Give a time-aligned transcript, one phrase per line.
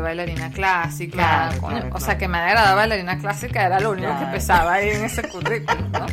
[0.00, 1.12] estudié bailarina clásica.
[1.16, 4.26] Claro, coño, claro, o sea, que me agradaba bailarina clásica era lo único Claro.
[4.26, 6.06] que pesaba ahí en ese currículum, ¿no?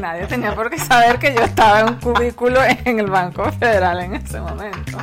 [0.00, 4.00] Nadie tenía por qué saber que yo estaba en un cubículo en el Banco Federal
[4.00, 4.98] en ese momento.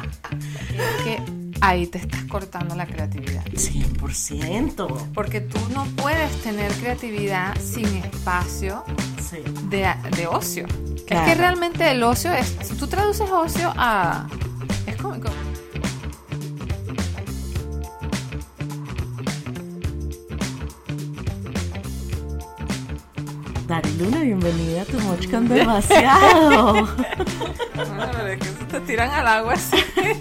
[0.69, 1.21] Es que
[1.61, 3.43] ahí te estás cortando la creatividad.
[3.45, 5.11] 100%.
[5.13, 8.83] Porque tú no puedes tener creatividad sin espacio
[9.21, 9.37] Sí.
[9.69, 10.65] de, de ocio.
[11.07, 11.25] Claro.
[11.25, 14.27] Es que realmente el ocio es, si tú traduces ocio a...
[23.67, 26.85] Dari Luna, bienvenida a tu Moch con demasiado.
[28.29, 29.77] Es que se te tiran al agua así.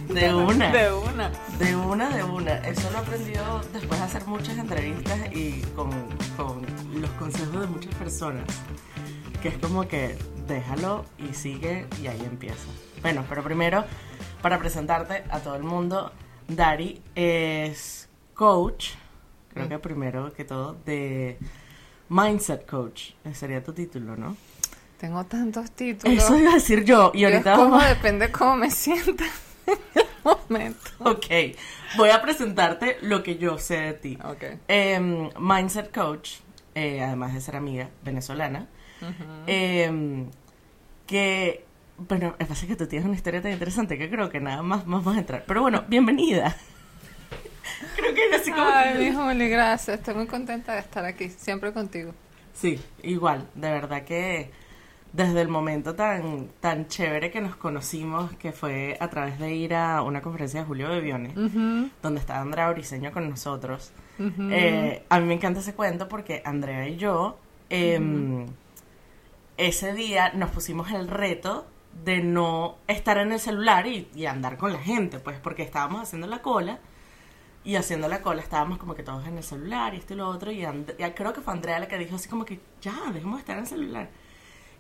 [0.09, 0.73] De una.
[0.73, 1.31] De una.
[1.59, 2.55] De una, de una.
[2.59, 5.91] Eso lo he aprendido después de hacer muchas entrevistas y con,
[6.37, 6.65] con
[7.01, 8.45] los consejos de muchas personas.
[9.43, 12.67] Que es como que déjalo y sigue y ahí empieza.
[13.03, 13.85] Bueno, pero primero,
[14.41, 16.13] para presentarte a todo el mundo,
[16.49, 18.93] Dari es coach,
[19.53, 21.39] creo que primero que todo, de
[22.15, 23.11] Mindset Coach.
[23.25, 24.37] Ese sería tu título, ¿no?
[25.01, 26.17] Tengo tantos títulos.
[26.23, 27.11] Eso iba a decir yo.
[27.15, 29.25] Y ahorita es como vamos a- depende cómo me sienta
[29.67, 30.91] en el momento.
[31.01, 31.27] Ok,
[31.97, 34.19] voy a presentarte lo que yo sé de ti.
[34.25, 34.45] Ok.
[34.69, 36.37] Em, Mindset Coach,
[36.75, 38.69] eh, además de ser amiga venezolana,
[39.47, 40.31] em,
[41.07, 41.65] que,
[41.99, 44.87] bueno, es pasa que tú tienes una historia tan interesante que creo que nada más
[44.87, 45.45] vamos a entrar.
[45.47, 46.57] Pero bueno, bienvenida.
[47.97, 48.65] creo que es así como...
[48.65, 49.99] Ay, mi Juli, gracias.
[49.99, 52.13] Estoy muy contenta de estar aquí, siempre contigo.
[52.53, 54.51] Sí, igual, de verdad que
[55.13, 59.75] desde el momento tan, tan chévere que nos conocimos, que fue a través de ir
[59.75, 63.93] a una conferencia de Julio Bebione, Ujú, donde estaba Andrea Briseño con nosotros.
[64.19, 67.39] Eh, a mí me encanta ese cuento porque Andrea y yo
[67.71, 68.47] em,
[69.57, 71.67] ese día nos pusimos el reto
[72.05, 76.03] de no estar en el celular y, y andar con la gente, pues porque estábamos
[76.03, 76.79] haciendo la cola
[77.65, 80.29] y haciendo la cola estábamos como que todos en el celular y esto y lo
[80.29, 82.95] otro y, And- y creo que fue Andrea la que dijo así como que ya,
[83.13, 84.09] dejemos de estar en el celular.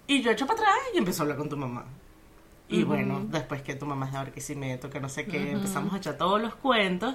[0.07, 1.85] Y yo echo para atrás y empezó a hablar con tu mamá.
[2.69, 5.49] Y bueno, después que tu mamá es de Barquisimeto, que no sé qué, Ujú.
[5.57, 7.15] empezamos a echar todos los cuentos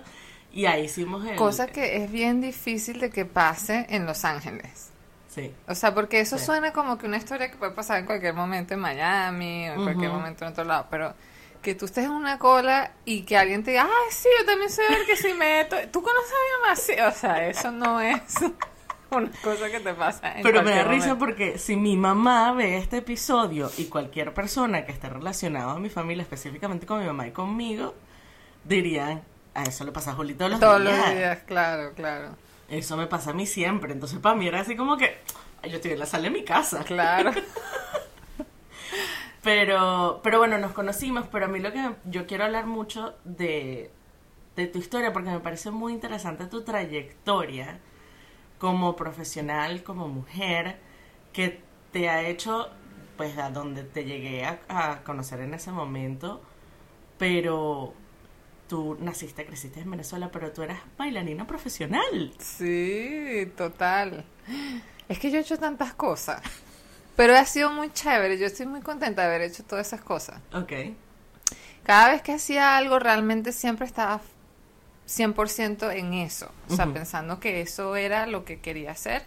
[0.54, 1.36] y ahí hicimos el...
[1.36, 4.90] Cosa que es bien difícil de que pase en Los Ángeles.
[5.28, 5.52] Sí.
[5.68, 6.46] O sea, porque eso Sí.
[6.46, 9.84] suena como que una historia que puede pasar en cualquier momento en Miami o en
[9.84, 11.14] cualquier momento en otro lado, pero
[11.62, 14.70] que tú estés en una cola y que alguien te diga, ah, sí, yo también
[14.70, 15.76] soy el que sí meto.
[15.92, 16.76] ¿Tú conoces a mi mamá?
[16.76, 18.22] Sí, o sea, eso no es
[19.12, 21.26] una cosa que te pasa en Pero me da cualquier risa momento.
[21.26, 25.90] porque si mi mamá ve este episodio y cualquier persona que esté relacionada a mi
[25.90, 27.94] familia, específicamente con mi mamá y conmigo,
[28.64, 29.22] dirían,
[29.54, 30.98] a eso le pasa a Juli todos los Todos días.
[30.98, 32.36] los días, claro, claro,
[32.70, 33.92] Eso me pasa a mí siempre.
[33.94, 35.18] Entonces para mí era así como que,
[35.64, 36.84] "Ay, yo estoy en la sala de mi casa.
[36.84, 37.32] claro.
[39.44, 43.90] Pero, pero bueno, nos conocimos, pero a mí lo que yo quiero hablar mucho de,
[44.56, 47.80] de tu historia, porque me parece muy interesante tu trayectoria
[48.58, 50.78] como profesional, como mujer,
[51.32, 51.62] que
[51.92, 52.70] te ha hecho,
[53.16, 56.42] pues, a donde te llegué a, a conocer en ese momento,
[57.18, 57.94] pero
[58.68, 62.34] tú naciste, creciste en Venezuela, pero tú eras bailarina profesional.
[62.40, 64.26] Sí, total.
[65.08, 66.42] Es que yo he hecho tantas cosas,
[67.20, 68.38] pero ha sido muy chévere.
[68.38, 70.40] Yo estoy muy contenta de haber hecho todas esas cosas.
[70.54, 70.72] Ok.
[71.84, 74.22] Cada vez que hacía algo, realmente siempre estaba
[75.06, 76.50] 100% en eso.
[76.70, 79.26] O sea, pensando que eso era lo que quería hacer.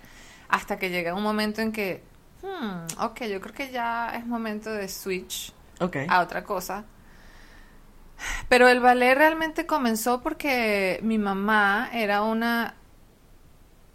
[0.49, 2.03] Hasta que llega un momento en que,
[2.41, 5.99] hmm, ok, yo creo que ya es momento de switch Ok.
[6.09, 6.87] a otra cosa.
[8.49, 12.75] Pero el ballet realmente comenzó porque mi mamá era una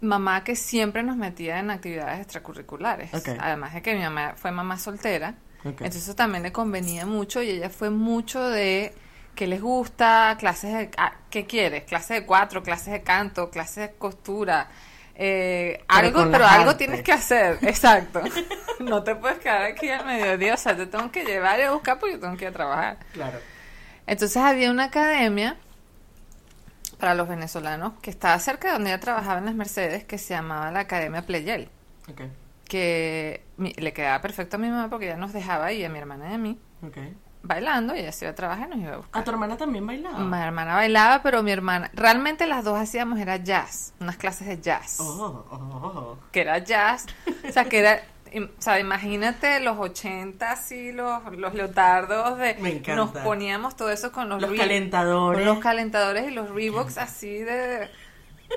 [0.00, 3.10] mamá que siempre nos metía en actividades extracurriculares.
[3.40, 5.34] Además de que mi mamá fue mamá soltera.
[5.64, 8.94] Entonces también le convenía mucho y ella fue mucho de
[9.34, 10.90] que les gusta, clases de...
[10.96, 11.84] ah, ¿Qué quieres?
[11.84, 14.68] Clases de cuatro, clases de canto, clases de costura.
[15.14, 16.76] eh, Pero algo, pero algo artes.
[16.78, 18.20] tienes que hacer, exacto.
[18.80, 21.98] no te puedes quedar aquí al mediodía, o sea, te tengo que llevar y buscar
[21.98, 22.98] porque tengo que ir a trabajar.
[23.12, 23.38] Claro.
[24.06, 25.56] Entonces había una academia
[26.98, 30.34] para los venezolanos que estaba cerca de donde ella trabajaba en las Mercedes que se
[30.34, 31.68] llamaba la Academia Pleyel,
[32.10, 32.22] Ok.
[32.68, 35.98] que mi- le quedaba perfecto a mi mamá porque ella nos dejaba ahí, a mi
[35.98, 36.96] hermana y a mí, Ok.
[37.42, 39.24] bailando y ella se iba a trabajar y nos iba a ¿A buscar.
[39.24, 40.18] tu hermana también bailaba?
[40.18, 44.60] Mi hermana bailaba, pero mi hermana, realmente las dos hacíamos era jazz, unas clases de
[44.60, 46.18] jazz, Oh, oh, oh.
[46.32, 47.06] que era jazz,
[47.48, 48.00] o sea, que era,
[48.36, 52.94] o sea, imagínate los 80 así, los, los leotardos de, Me encanta.
[52.96, 55.38] nos poníamos todo eso con los, Los Re- calentadores.
[55.40, 57.88] con los calentadores y los Reeboks así de,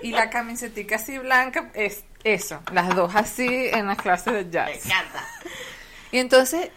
[0.01, 4.49] y la camisetica así blanca, es eso, las dos así en las clases de Me
[4.51, 4.85] jazz.
[4.85, 5.25] encanta.
[6.11, 6.69] Y entonces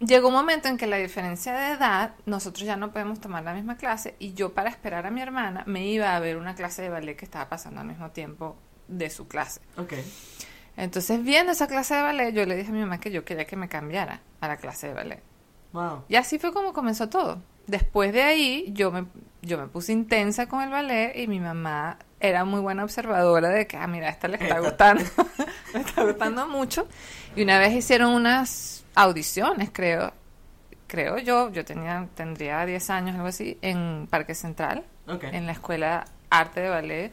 [0.00, 3.52] llegó un momento en que la diferencia de edad, nosotros ya no podemos tomar la
[3.52, 6.82] misma clase y yo para esperar a mi hermana me iba a ver una clase
[6.82, 8.56] de ballet que estaba pasando al mismo tiempo
[8.86, 9.60] de su clase.
[9.76, 9.92] Ok.
[10.78, 13.44] Entonces, viendo esa clase de ballet, yo le dije a mi mamá que yo quería
[13.46, 15.22] que me cambiara a la clase de ballet.
[15.72, 16.04] Wow.
[16.08, 17.42] Y así fue como comenzó todo.
[17.66, 19.06] Después de ahí, yo me,
[19.42, 23.66] yo me puse intensa con el ballet y mi mamá era muy buena observadora de
[23.66, 25.02] que, ah, mira, a esta le está gustando,
[25.74, 26.86] le está gustando mucho.
[27.34, 30.12] Y una vez hicieron unas audiciones, creo,
[30.86, 36.04] creo yo, yo tenía, tendría 10 años, algo así, en Parque Central, en la escuela
[36.30, 37.12] Arte de Ballet.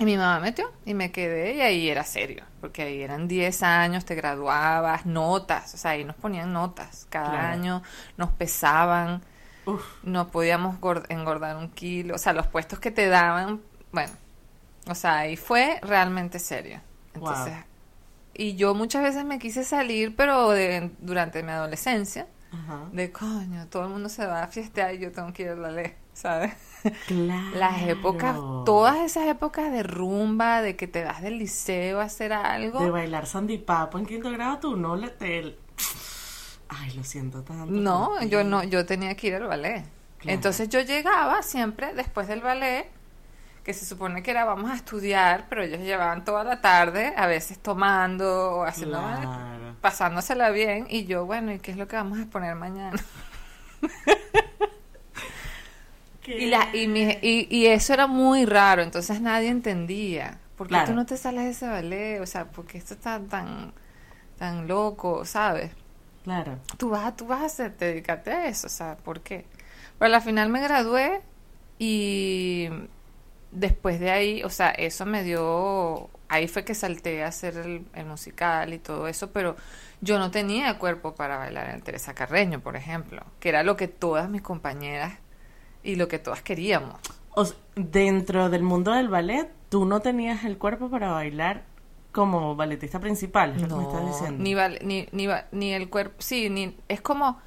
[0.00, 3.62] Y mi mamá metió y me quedé y ahí era serio, porque ahí eran 10
[3.62, 7.46] años, te graduabas, notas, o sea, ahí nos ponían notas cada Claro.
[7.48, 7.82] año,
[8.16, 9.20] nos pesaban,
[9.66, 9.84] Uf.
[10.02, 13.60] no podíamos gor- engordar un kilo, o sea, los puestos que te daban,
[13.92, 14.12] bueno,
[14.88, 16.80] o sea, ahí fue realmente serio.
[17.12, 17.64] Entonces, Wow.
[18.32, 22.26] y yo muchas veces me quise salir, pero de- durante mi adolescencia,
[22.92, 25.54] de coño, todo el mundo se va a fiestear y yo tengo que ir a
[25.56, 26.52] la ley, ¿sabes?
[27.06, 27.56] Claro.
[27.56, 32.32] Las épocas, todas esas épocas de rumba, de que te vas del liceo a hacer
[32.32, 32.80] algo.
[32.80, 35.58] De bailar Sandy Papo en quinto grado, tú no le te...
[36.68, 37.66] Ay, lo siento tanto.
[37.66, 39.84] No, yo no, yo tenía que ir al ballet.
[40.18, 40.34] Claro.
[40.34, 42.88] Entonces yo llegaba siempre después del ballet,
[43.64, 47.26] que se supone que era vamos a estudiar, pero ellos llevaban toda la tarde, a
[47.26, 49.76] veces tomando o haciendo, Claro.
[49.80, 52.98] pasándosela bien, y yo, bueno, ¿y qué es lo que vamos a exponer mañana?
[56.36, 60.40] Y, la, y, mi- y, y eso era muy raro, entonces nadie entendía.
[60.56, 60.86] ¿Por qué Claro.
[60.86, 62.20] tú no te sales de ese ballet?
[62.20, 63.72] O sea, ¿por qué esto está tan,
[64.38, 65.72] tan loco, sabes?
[66.22, 66.58] Claro.
[66.78, 69.46] Tú vas, a- tú vas a hacer, dedicarte a eso, o sea, ¿por qué?
[69.98, 71.22] Pero al final me gradué
[71.78, 72.68] y
[73.50, 77.86] después de ahí, o sea, eso me dio, ahí fue que salté a hacer el,
[77.94, 79.56] el musical y todo eso, pero
[80.00, 83.88] yo no tenía cuerpo para bailar en Teresa Carreño, por ejemplo, que era lo que
[83.88, 85.14] todas mis compañeras
[85.82, 86.96] y lo que todas queríamos.
[87.34, 87.46] O
[87.76, 91.64] dentro del mundo del ballet, tú no tenías el cuerpo para bailar
[92.12, 94.42] como balletista principal, es lo que me estás diciendo.
[94.42, 97.38] ni, val- ni, ni, va- ni el cuerpo, sí, ni, es como,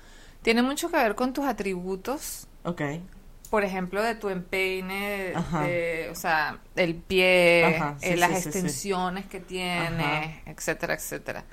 [0.41, 2.81] tiene mucho que ver con tus atributos Ok.
[3.49, 8.35] por ejemplo, de tu empeine, de, o sea, el pie, Ajá, sí, eh, las sí,
[8.37, 8.47] sí, sí.
[8.47, 10.51] extensiones que tiene, Ajá.
[10.51, 11.43] etcétera, etcétera.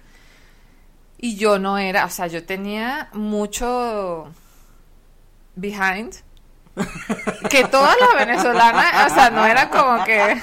[1.18, 4.32] Y yo no era, o sea, yo tenía mucho
[5.56, 6.14] behind,
[7.48, 10.40] que todas las venezolanas, o sea, no era como que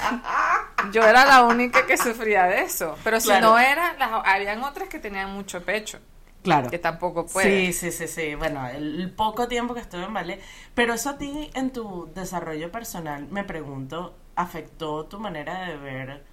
[0.92, 3.50] yo era la única que sufría de eso, pero si Claro.
[3.50, 5.98] no era, las, habían otras que tenían mucho pecho,
[6.42, 6.70] Claro.
[6.70, 7.72] que tampoco puede.
[7.72, 8.34] Sí, sí, sí, sí.
[8.36, 10.40] Bueno, el, poco tiempo que estuve en ballet.
[10.74, 16.24] Pero eso a ti, en tu desarrollo personal, me pregunto, ¿afectó tu manera de ver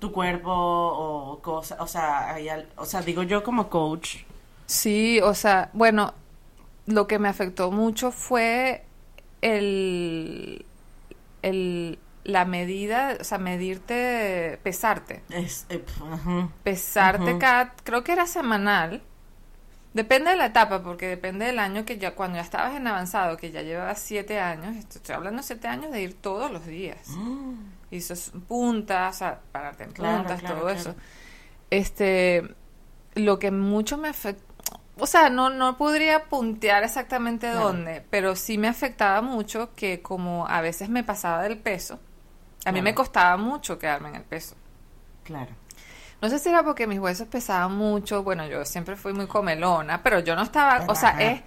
[0.00, 1.78] tu cuerpo o cosas?
[1.80, 4.16] O sea, hay al- o sea, digo yo como coach.
[4.64, 6.14] Sí, o sea, bueno,
[6.86, 8.84] lo que me afectó mucho fue
[9.42, 10.66] el,
[11.42, 15.84] el la medida, o sea, medirte, pesarte, Es, eh,
[16.62, 17.38] pesarte Ujú.
[17.38, 19.02] cada, creo que era semanal.
[19.94, 23.36] Depende de la etapa, porque depende del año que ya, cuando ya estabas en avanzado,
[23.38, 27.08] que ya llevabas siete años, esto- estoy hablando siete años de ir todos los días.
[27.10, 27.54] Mm,
[27.90, 30.90] Y eso es puntas, o sea, pararte en Claro, puntas, claro, todo claro.
[30.90, 30.96] eso.
[31.70, 32.54] Este,
[33.14, 34.45] lo que mucho me afectó,
[34.98, 40.46] o sea, no, no podría puntear exactamente dónde, pero sí me afectaba mucho que como
[40.48, 42.00] a veces me pasaba del peso,
[42.64, 44.56] a mí me costaba mucho quedarme en el peso.
[45.22, 45.52] Claro.
[46.22, 50.02] No sé si era porque mis huesos pesaban mucho, bueno, yo siempre fui muy comelona,
[50.02, 51.22] pero yo no estaba, o sea, Ajá.
[51.22, 51.42] es,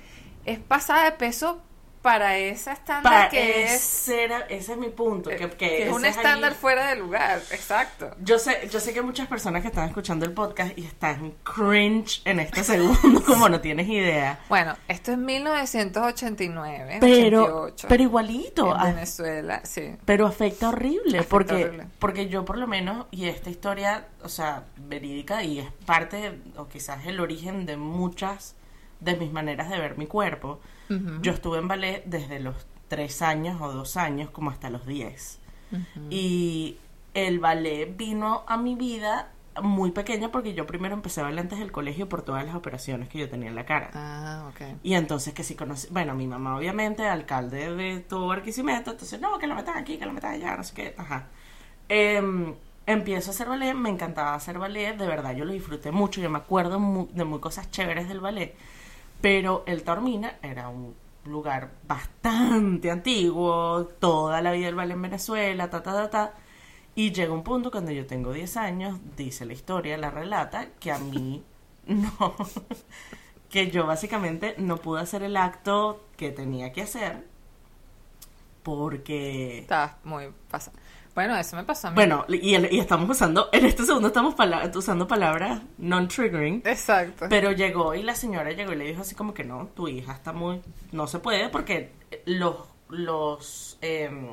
[0.46, 1.62] es pasada de peso
[2.02, 5.30] para esa estándar que es, ese, era- ese es mi punto.
[5.30, 8.16] Que, que que es un ese estándar fuera de lugar, exacto.
[8.22, 12.22] Yo sé, yo sé que muchas personas que están escuchando el podcast y están cringe
[12.26, 14.40] en este segundo, como no tienes idea.
[14.48, 18.76] Bueno, esto es 1989, Pero, 88, pero igualito.
[18.76, 19.96] en Venezuela, sí.
[20.06, 21.88] Pero afecta horrible, Afecta porque, horrible.
[22.00, 26.68] porque yo por lo menos, y esta historia, o sea, verídica, y es parte, o
[26.68, 28.56] quizás el origen de muchas
[29.00, 30.60] de mis maneras de ver mi cuerpo.
[31.22, 32.56] Yo estuve en ballet desde los
[32.88, 35.40] tres años o dos años como hasta los diez.
[36.10, 36.78] Y
[37.14, 39.30] el ballet vino a mi vida
[39.62, 43.10] muy pequeña porque yo primero empecé a bailar antes del colegio por todas las operaciones
[43.10, 43.92] que yo tenía en la cara.
[43.94, 44.78] Ah, ok.
[44.84, 49.38] Y entonces que sí conocí, bueno, mi mamá obviamente, alcalde de todo Barquisimeto, entonces no,
[49.38, 51.28] que lo metan aquí, que lo metan allá, no sé qué, ajá.
[51.90, 52.54] Em,
[52.86, 56.30] empiezo a hacer ballet, me encantaba hacer ballet, de verdad yo lo disfruté mucho, yo
[56.30, 58.56] me acuerdo mu- de muy cosas chéveres del ballet,
[59.22, 60.96] pero el Taormina era un
[61.26, 66.34] lugar bastante antiguo, toda la vida el ballet en Venezuela, ta, ta, ta, ta.
[66.96, 70.92] Y llega un punto cuando yo tengo 10 años, dice la historia, la relata, que
[70.92, 71.44] a mí
[71.88, 72.36] no,
[73.50, 77.24] que yo básicamente no pude hacer el acto que tenía que hacer
[78.64, 79.60] porque...
[79.60, 80.78] Estás muy pasado.
[81.16, 81.96] Bueno, eso me pasó a mí.
[81.96, 87.26] Bueno, y, estamos usando, en este segundo estamos pala- usando palabras non-triggering, Exacto.
[87.30, 90.14] pero llegó y la señora llegó y le dijo así como que no, tu hija
[90.14, 90.62] está muy...
[90.92, 91.92] No se puede porque
[92.26, 92.56] los,
[92.90, 94.28] los em,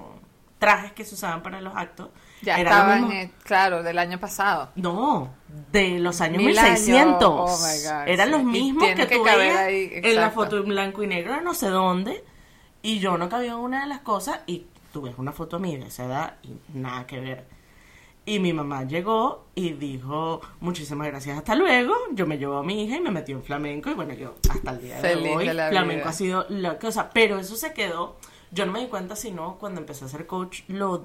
[0.59, 2.11] trajes que se usaban para los actos
[2.43, 4.71] ya estaban, eh, claro, del año pasado.
[4.77, 5.35] No,
[5.73, 7.01] de los años Mil 1600.
[7.01, 8.33] años, oh my God, Eran sí.
[8.33, 11.41] los mismos que, que tú caber veías ahí, en la foto en blanco y negro
[11.41, 12.23] no sé dónde.
[12.83, 15.79] Y yo no cabía en una de las cosas y tú ves una foto mía
[15.79, 17.45] de esa edad y nada que ver.
[18.25, 21.93] Y mi mamá llegó y dijo, muchísimas gracias, hasta luego.
[22.13, 23.91] Yo me llevó a mi hija y me metió en flamenco.
[23.91, 26.09] Y bueno, yo hasta el día Feliz de hoy, de la flamenco vida.
[26.09, 27.11] ha sido la cosa.
[27.13, 28.17] Pero eso se quedó.
[28.53, 31.05] Yo no me di cuenta sino cuando empecé a ser coach, lo,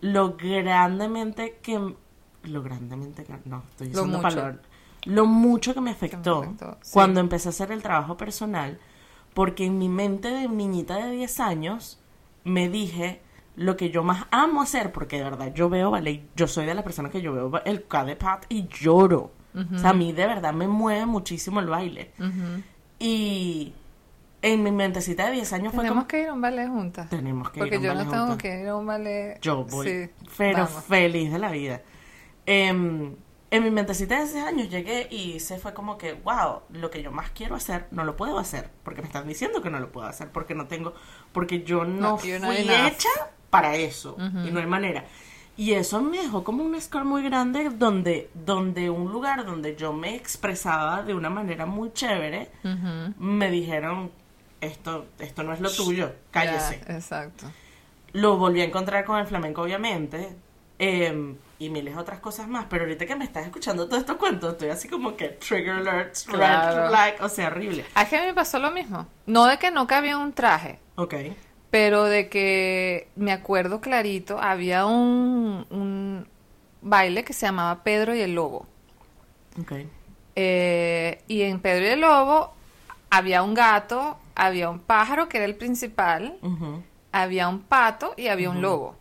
[0.00, 1.96] lo grandemente que...
[2.44, 3.34] Lo grandemente que...
[3.44, 4.58] No, estoy Lo diciendo palabras.
[5.04, 6.92] Lo mucho que me afectó, afectó, sí.
[6.92, 8.78] cuando empecé a hacer el trabajo personal.
[9.34, 11.98] Porque en mi mente de niñita de 10 años
[12.44, 13.20] me dije
[13.56, 16.74] lo que yo más amo hacer, porque de verdad yo veo ballet, yo soy de
[16.74, 19.32] las personas que yo veo el K de Pat y lloro.
[19.74, 22.10] O sea, a mí de verdad me mueve muchísimo el baile.
[22.98, 23.72] Y
[24.42, 26.08] en mi mentecita de 10 años fue Tenemos como...
[26.08, 27.08] que ir a un ballet juntas.
[27.08, 28.42] Tenemos que Porque ir a un yo no ballet tengo juntas.
[28.42, 29.38] que ir a un ballet.
[29.40, 30.84] Yo voy, Sí, pero vamos.
[30.84, 31.82] feliz de la vida.
[32.46, 33.14] Em,
[33.54, 37.02] en mi mentecita de 10 años llegué y se fue como que, wow, lo que
[37.02, 38.68] yo más quiero hacer, no lo puedo hacer.
[38.82, 40.92] Porque me están diciendo que no lo puedo hacer, porque no tengo,
[41.32, 43.08] porque yo no, No, fui hecha
[43.50, 44.16] para eso.
[44.18, 45.04] Y no hay manera.
[45.56, 49.92] Y eso me dejó como un score muy grande donde, donde un lugar donde yo
[49.92, 52.50] me expresaba de una manera muy chévere,
[53.20, 54.10] me dijeron,
[54.60, 56.82] esto, esto no es lo tuyo, cállese.
[56.88, 57.46] Ya, exacto.
[58.12, 60.34] Lo volví a encontrar con el flamenco, obviamente.
[60.78, 62.66] Eh, y miles de otras cosas más.
[62.68, 66.26] Pero ahorita que me estás escuchando todos estos cuentos, estoy así como que trigger alerts,
[66.26, 66.88] red Claro.
[66.88, 67.84] flag, o sea, horrible.
[67.94, 69.06] A que a mí me pasó lo mismo.
[69.26, 71.14] No de que no cabía un traje, Ok.
[71.70, 76.26] pero de que me acuerdo clarito, había un, un
[76.82, 78.66] baile que se llamaba Pedro y el Lobo.
[79.60, 79.72] Ok.
[80.36, 82.52] Eh, y en Pedro y el Lobo
[83.10, 86.36] había un gato, había un pájaro que era el principal,
[87.12, 88.96] había un pato y había un lobo.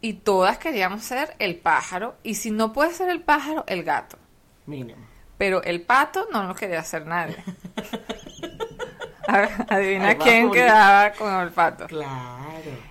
[0.00, 2.16] Y todas queríamos ser el pájaro.
[2.22, 4.18] Y si no puede ser el pájaro, el gato.
[4.66, 5.04] Mínimo.
[5.38, 7.36] Pero el pato no lo quería hacer nadie.
[9.68, 11.86] Adivina quién quedaba con el pato.
[11.86, 12.44] Claro.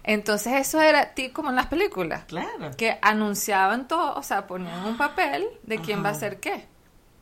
[0.03, 2.24] Entonces eso era ti como en las películas.
[2.25, 2.71] Claro.
[2.77, 6.67] Que anunciaban todo, o sea, ponían un papel de quién va a ser qué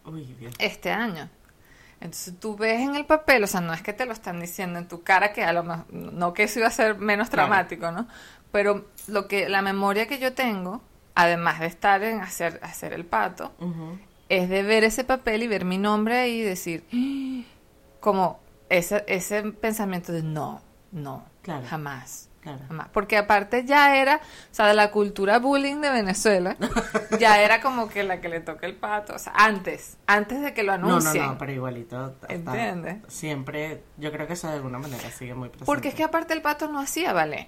[0.05, 0.53] Uy, Dios.
[0.57, 1.29] este año.
[2.01, 4.77] Entonces tú ves en el papel, o sea, no es que te lo están diciendo
[4.79, 7.47] en tu cara, que a lo mejor, no que eso iba a ser menos Claro.
[7.47, 8.07] traumático, ¿no?
[8.53, 10.81] Pero lo que, la memoria que yo tengo,
[11.15, 13.51] además de estar en hacer, hacer el pato,
[14.29, 17.43] es de ver ese papel y ver mi nombre ahí y decir, "Ah",
[17.99, 21.65] como ese, ese pensamiento de no, no, Claro.
[21.67, 22.29] jamás.
[22.41, 22.59] Claro.
[22.67, 22.89] Jamás.
[22.91, 26.57] Porque aparte ya era, o sea, de la cultura bullying de Venezuela,
[27.19, 30.53] ya era como que la que le toca el pato, o sea, antes, antes de
[30.53, 31.25] que lo No, no, anuncien.
[31.25, 32.15] no, pero igualito.
[32.27, 32.97] ¿Entiendes?
[33.07, 35.65] Siempre, yo creo que eso de alguna manera sigue muy presente.
[35.65, 37.47] Porque es que aparte el pato no hacía ballet.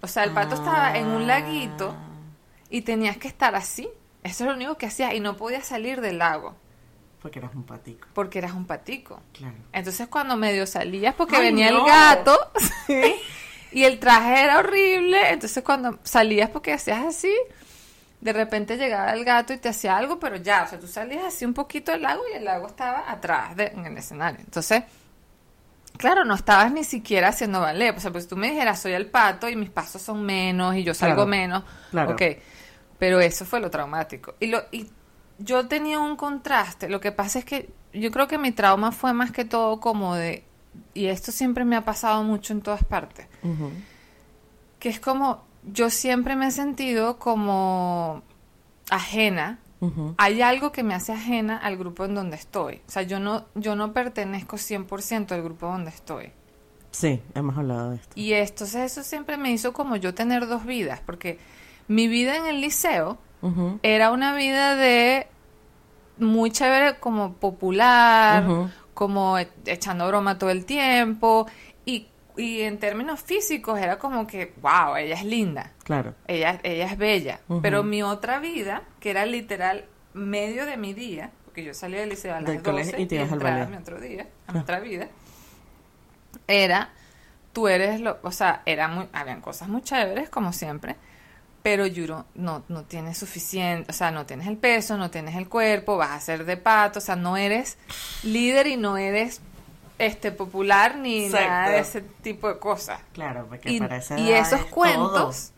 [0.00, 2.08] O sea, el pato estaba en un laguito Ah.
[2.70, 3.88] y tenías que estar así.
[4.22, 6.56] Eso es lo único que hacía y no podías salir del lago
[7.22, 8.06] Porque eras un patico.
[8.14, 9.20] porque eras un patico.
[9.32, 9.54] Claro.
[9.72, 11.80] Entonces cuando medio salías porque ¡Ay, venía no!
[11.80, 12.38] el gato
[12.86, 13.14] ¿sí?
[13.72, 17.32] y el traje era horrible, entonces cuando salías porque hacías así,
[18.20, 21.24] de repente llegaba el gato y te hacía algo, pero ya, o sea, tú salías
[21.24, 24.40] así un poquito del lago y el lago estaba atrás de, en el escenario.
[24.40, 24.82] Entonces,
[25.98, 29.06] claro, no estabas ni siquiera haciendo ballet, o sea, pues tú me dijeras, soy el
[29.06, 32.12] pato y mis pasos son menos y yo salgo Claro, menos, claro.
[32.12, 32.22] ok,
[32.98, 34.34] pero eso fue lo traumático.
[34.40, 34.88] Y, lo, y
[35.38, 39.12] yo tenía un contraste, lo que pasa es que yo creo que mi trauma fue
[39.12, 40.44] más que todo como de,
[40.94, 43.26] y esto siempre me ha pasado mucho en todas partes,
[44.78, 48.22] que es como, yo siempre me he sentido como
[48.90, 49.58] ajena
[50.18, 52.80] Hay algo que me hace ajena al grupo en donde estoy.
[52.88, 56.32] O sea, yo no, yo no pertenezco 100% al grupo donde estoy.
[56.90, 58.12] Sí, hemos hablado de esto.
[58.16, 58.32] Y
[58.66, 61.38] sea, eso siempre me hizo como yo tener dos vidas, porque
[61.86, 63.18] mi vida en el liceo
[63.82, 65.28] era una vida de
[66.18, 68.42] muy chévere, como popular,
[68.94, 71.46] como e- echando broma todo el tiempo,
[72.38, 75.72] y, en términos físicos era como que, wow, ella es linda.
[75.84, 76.14] Claro.
[76.26, 77.40] Ella, ella es bella.
[77.62, 82.10] Pero mi otra vida, que era literal medio de mi día, porque yo salía del
[82.10, 84.80] liceo a las Del 12 colegio y te entraba mi otro día, a mi otra
[84.80, 85.08] vida,
[86.46, 86.90] era,
[87.52, 90.96] tú eres lo, o sea, era muy, habían cosas muy chéveres, como siempre,
[91.62, 95.48] pero Yuro no, no tienes suficiente, o sea, no tienes el peso, no tienes el
[95.48, 97.78] cuerpo, vas a ser de pato, o sea, no eres
[98.22, 99.40] líder y no eres
[99.98, 101.48] este popular ni Exacto.
[101.48, 103.00] nada de ese tipo de cosas.
[103.12, 104.70] Claro, porque Y, para esa y esos es todo.
[104.74, 105.52] cuentos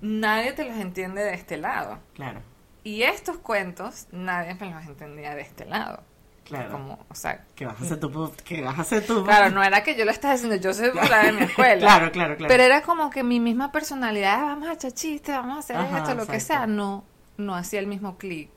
[0.00, 1.98] nadie te los entiende de este lado.
[2.14, 2.40] Claro,
[2.84, 6.02] Y estos cuentos nadie me los entendía de este lado.
[6.44, 6.70] claro.
[6.72, 8.32] Como, o sea, Que vas a hacer tu...
[8.44, 9.24] Que vas a hacer tu...
[9.24, 11.76] claro, no era que yo lo estaba diciendo, yo soy popular en mi escuela.
[11.80, 12.48] Claro, claro, claro.
[12.48, 15.76] Pero era como que mi misma personalidad, "Ah, vamos a echar chistes, vamos a hacer
[15.76, 17.04] Ajá, esto, lo que sea, no,
[17.36, 18.50] no hacía el mismo clic.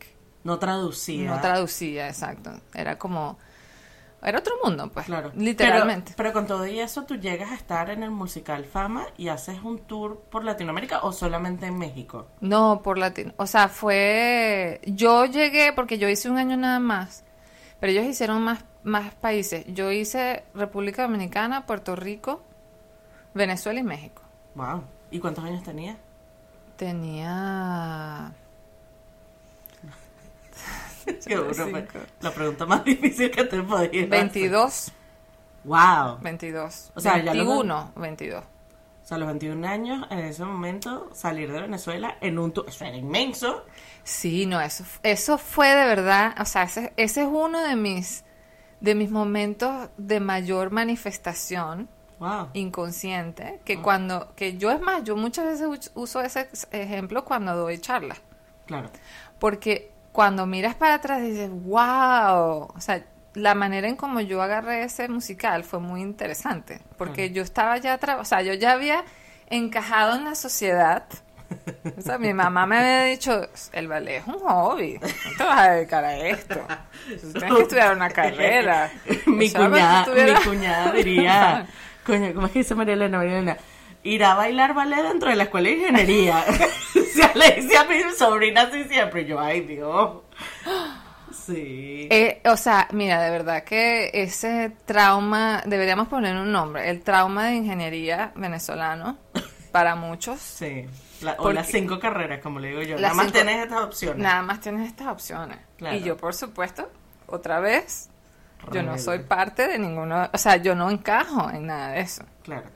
[0.43, 1.29] No traducía.
[1.29, 2.51] No traducía, exacto.
[2.73, 3.37] Era como,
[4.25, 5.31] era otro mundo, pues, Claro.
[5.35, 6.13] literalmente.
[6.15, 9.27] Pero, pero con todo y eso, ¿tú llegas a estar en el musical Fama y
[9.27, 12.27] haces un tour por Latinoamérica o solamente en México?
[12.41, 13.33] No, por latino.
[13.37, 14.81] O sea, fue.
[14.85, 17.23] Yo llegué porque yo hice un año nada más.
[17.79, 19.65] Pero ellos hicieron más, más países.
[19.67, 22.41] Yo hice República Dominicana, Puerto Rico,
[23.33, 24.21] Venezuela y México.
[24.55, 24.83] Wow.
[25.11, 25.97] ¿Y cuántos años tenías?
[26.77, 28.33] Tenía.
[31.21, 31.99] Fue Cinco.
[32.21, 34.09] La pregunta más difícil que te podía hacer.
[34.09, 34.91] 22.
[35.63, 36.19] Wow.
[36.21, 36.91] 22.
[36.95, 38.43] O sea, ya lo- 21, 22.
[38.43, 42.51] O sea, a los 21 años, en ese momento, salir de Venezuela en un.
[42.67, 43.63] Eso era inmenso.
[44.03, 48.23] Sí, no, eso, eso fue de verdad, o sea, ese, ese es uno de mis,
[48.79, 51.87] de mis momentos de mayor manifestación
[52.19, 52.49] Wow.
[52.53, 57.55] inconsciente, que cuando, que yo es más, yo muchas veces us- uso ese ejemplo cuando
[57.55, 58.21] doy charlas,
[58.67, 58.89] Claro.
[59.39, 63.03] porque cuando miras para atrás dices, wow, o sea,
[63.33, 67.33] la manera en como yo agarré ese musical fue muy interesante, porque Claro.
[67.33, 69.03] yo estaba ya, o sea, yo ya había
[69.49, 71.03] encajado en la sociedad.
[71.97, 75.59] O sea, mi mamá me había dicho, el ballet es un hobby, no te vas
[75.59, 76.55] a dedicar a esto.
[77.21, 78.89] Tú tienes que estudiar una carrera.
[79.25, 81.67] mi, cuñada, mi cuñada diría,
[82.05, 83.17] coño, ¿cómo es que dice María Elena?
[83.17, 83.57] María Elena,
[84.05, 86.43] ir a bailar ballet dentro de la escuela de ingeniería.
[87.13, 90.21] sea, le decía a mi sobrina así siempre, yo, ay Dios.
[91.33, 92.07] Sí.
[92.09, 97.45] Eh, o sea, mira, de verdad que ese trauma, deberíamos poner un nombre, el trauma
[97.47, 99.17] de ingeniería venezolano,
[99.71, 100.85] para muchos, Sí.
[101.21, 102.97] La- o Porque- las cinco carreras, como le digo yo.
[102.97, 104.17] Nada más cinco- tienes estas opciones.
[104.23, 105.57] nada más tienes estas opciones.
[105.77, 105.95] Claro.
[105.97, 106.89] Y yo, por supuesto,
[107.27, 108.09] otra vez,
[108.71, 112.23] yo no soy parte de ninguno, o sea, yo no encajo en nada de eso.
[112.43, 112.67] Claro.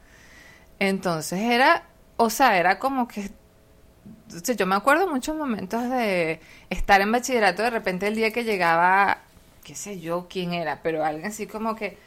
[0.79, 1.83] Entonces era,
[2.17, 3.29] o sea, era como que,
[4.35, 6.39] o sea, yo me acuerdo muchos momentos de
[6.69, 9.19] estar en bachillerato, de repente el día que llegaba,
[9.63, 11.97] qué sé yo quién era, pero alguien así como que,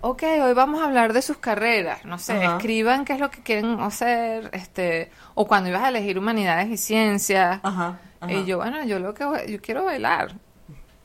[0.00, 3.42] ok, hoy vamos a hablar de sus carreras, no sé, escriban qué es lo que
[3.42, 7.98] quieren hacer, este, o cuando ibas a elegir humanidades y ciencias, ajá.
[8.30, 10.32] y yo, bueno, yo lo que voy- yo quiero bailar.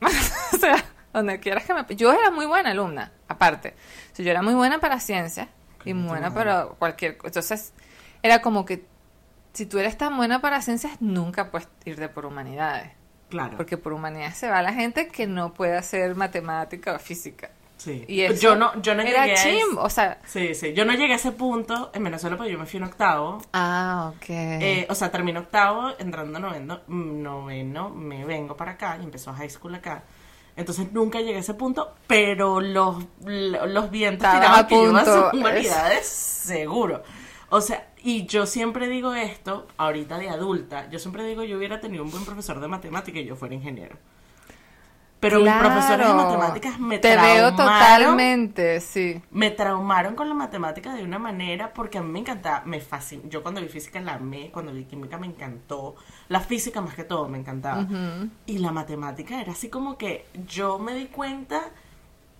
[0.00, 1.84] o sea, donde quieras que me...
[1.94, 3.74] Yo era muy buena alumna, aparte.
[4.12, 5.48] O sea, yo era muy buena para ciencias
[5.84, 7.28] y buena para cualquier cosa.
[7.28, 7.72] Entonces,
[8.22, 8.84] era como que
[9.52, 12.92] si tú eres tan buena para ciencias, nunca puedes irte por humanidades.
[13.28, 13.56] Claro.
[13.56, 17.50] Porque por humanidades se va la gente que no puede hacer matemática o física.
[17.76, 18.04] Sí.
[18.08, 20.18] Y eso yo no, yo no era llegué a ese- o sea...
[20.26, 20.74] Sí, sí.
[20.74, 23.40] Yo no llegué a ese punto en Venezuela porque yo me fui en octavo.
[23.54, 24.24] Ah, ok.
[24.28, 29.32] Eh, o sea, terminé octavo, entrando noveno, mm, noveno, me vengo para acá y empezó
[29.32, 30.02] high school acá.
[30.60, 35.30] Entonces nunca llegué a ese punto, pero los, los vientos tiraban a que yo a
[35.32, 37.02] humanidades, seguro.
[37.48, 41.80] O sea, y yo siempre digo esto, ahorita de adulta, yo siempre digo yo hubiera
[41.80, 43.96] tenido un buen profesor de matemática y yo fuera ingeniero.
[45.20, 45.68] Pero mis Claro.
[45.68, 49.20] profesores de matemáticas me Te veo traumaron totalmente, sí.
[49.30, 53.22] me traumaron con la matemática de una manera porque a mí me encantaba, me fascinó.
[53.28, 55.94] Yo cuando vi física la amé, cuando vi química me encantó,
[56.28, 57.86] la física más que todo me encantaba.
[58.46, 61.64] Y la matemática era así como que yo me di cuenta,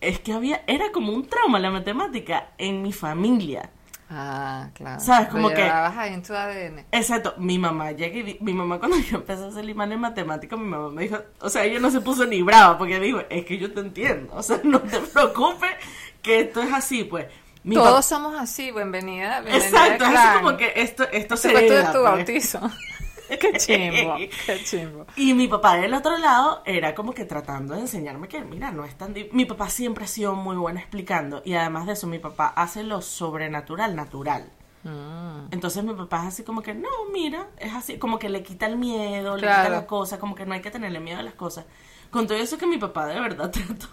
[0.01, 3.69] es que había, era como un trauma la matemática en mi familia.
[4.13, 4.99] Ah, claro.
[5.01, 5.29] ¿Sabes?
[5.29, 6.85] Lo Como que- llevabas ahí en tu ADN.
[6.91, 10.57] Exacto, mi mamá llega y mi mamá cuando yo empecé a hacer imán en matemática,
[10.57, 13.45] mi mamá me dijo, o sea, ella no se puso ni brava porque dijo, es
[13.45, 15.71] que yo te entiendo, o sea, no te preocupes
[16.23, 17.27] que esto es así, pues.
[17.63, 19.43] Mi Todos somos así, bienvenida.
[19.43, 22.57] bienvenida Exacto, es así como que esto, esto se Después tú de hereda, tu pues.
[23.39, 24.17] qué chimbo,
[24.47, 25.07] qué chimbo.
[25.17, 28.85] Y mi papá del otro lado era como que tratando de enseñarme que, mira, no
[28.85, 29.15] es tan...
[29.33, 32.83] Mi papá siempre ha sido muy bueno explicando y además de eso, mi papá hace
[32.83, 34.51] lo sobrenatural natural.
[34.83, 35.53] Mm.
[35.53, 38.67] Entonces mi papá es así como que, no, mira, es así, como que le quita
[38.67, 39.65] el miedo, le Claro.
[39.65, 41.67] quita la cosa, como que no hay que tenerle miedo a las cosas.
[42.11, 43.87] Con todo eso que mi papá de verdad trató,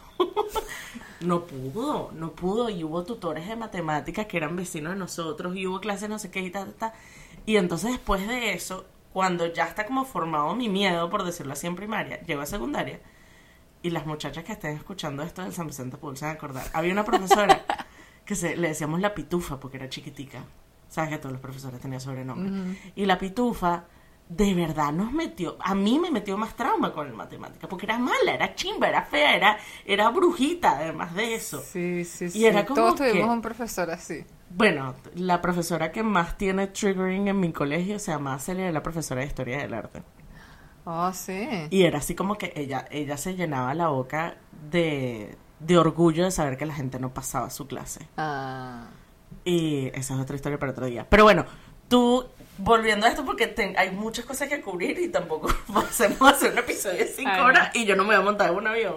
[1.21, 2.69] no pudo, no pudo.
[2.69, 6.31] Y hubo tutores de matemáticas que eran vecinos de nosotros y hubo clases no sé
[6.31, 6.93] qué y tal, tal.
[7.45, 8.85] Y entonces después de eso,
[9.17, 12.99] cuando ya está como formado mi miedo, por decirlo así en primaria, llego a secundaria.
[13.81, 16.67] Y las muchachas que estén escuchando esto del San Vicente Pool se van a acordar.
[16.71, 17.65] Había una profesora
[18.25, 20.43] que se, le decíamos la pitufa porque era chiquitica.
[20.87, 22.77] Sabes que todos los profesores tenían sobrenombre.
[22.95, 23.85] Y la pitufa
[24.29, 27.97] de verdad nos metió, a mí me metió más trauma con el matemática, porque era
[27.97, 31.59] mala, era chimba, era fea, era, era brujita, además de eso.
[31.59, 32.37] Sí, sí, sí.
[32.37, 34.23] Y era como Todos que- tuvimos un profesor así.
[34.49, 39.21] Bueno, la profesora que más tiene triggering en mi colegio se llama Celia, la profesora
[39.21, 40.01] de historia del arte.
[40.85, 41.47] Oh, sí.
[41.69, 44.37] Y era así como que ella, ella se llenaba la boca
[44.71, 48.07] de, de orgullo de saber que la gente no pasaba su clase.
[48.17, 48.87] Ah.
[49.43, 51.05] Y esa es otra historia para otro día.
[51.09, 51.45] Pero bueno,
[51.89, 52.25] tú,
[52.57, 56.99] volviendo a esto, porque hay muchas cosas que cubrir y tampoco podemos hacer un episodio
[56.99, 57.45] de 5 Ay, no.
[57.47, 58.95] horas y yo no me voy a montar en un avión.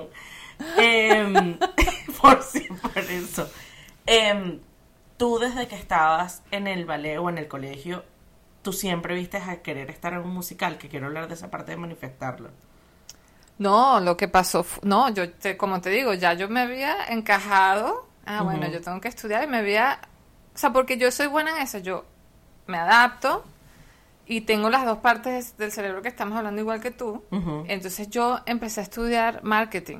[0.78, 1.58] Em,
[2.22, 3.50] por, si- por eso.
[4.06, 4.60] Em,
[5.20, 8.04] tú desde que estabas en el ballet o en el colegio,
[8.62, 11.72] tú siempre viste a querer estar en un musical, que quiero hablar de esa parte
[11.72, 12.48] de manifestarlo.
[13.59, 18.09] No, lo que pasó, no, yo te, como te digo, ya yo me había encajado.
[18.24, 20.00] Ah, bueno, yo tengo que estudiar y me había,
[20.54, 22.06] o sea, porque yo soy buena en eso, yo
[22.66, 23.44] me adapto
[24.24, 27.22] y tengo las dos partes del cerebro que estamos hablando igual que tú.
[27.68, 29.98] Entonces yo empecé a estudiar marketing,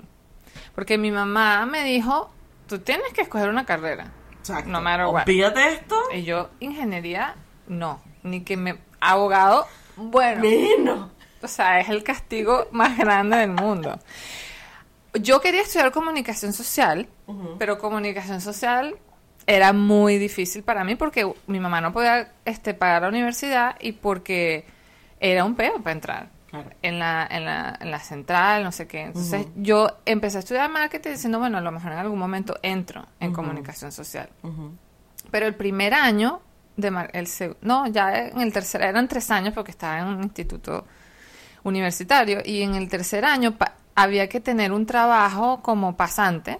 [0.75, 2.31] porque mi mamá me dijo,
[2.67, 4.13] tú tienes que escoger una carrera.
[4.41, 4.71] Exacto.
[4.71, 5.23] No matter what.
[5.23, 5.97] Olvídate esto.
[6.13, 7.37] Y yo, ingeniería,
[7.69, 10.43] no, ni que me, abogado, bueno.
[10.43, 11.11] Menos.
[11.43, 13.99] O sea, es el castigo más grande del mundo.
[15.15, 17.09] Yo quería estudiar comunicación social,
[17.59, 18.97] pero comunicación social
[19.47, 23.93] era muy difícil para mí porque mi mamá no podía este, pagar la universidad y
[23.93, 24.65] porque
[25.19, 26.69] era un peo para entrar Claro.
[26.83, 29.03] en la, en la, en la central, no sé qué.
[29.03, 33.07] Entonces yo empecé a estudiar marketing diciendo, bueno, a lo mejor en algún momento entro
[33.21, 34.29] en comunicación social.
[35.31, 36.41] Pero el primer año
[36.77, 37.29] de mar- el
[37.63, 40.87] no, ya en el tercer eran tres años porque estaba en un instituto
[41.63, 43.57] universitario y en el tercer año
[43.95, 46.59] había que tener un trabajo como pasante.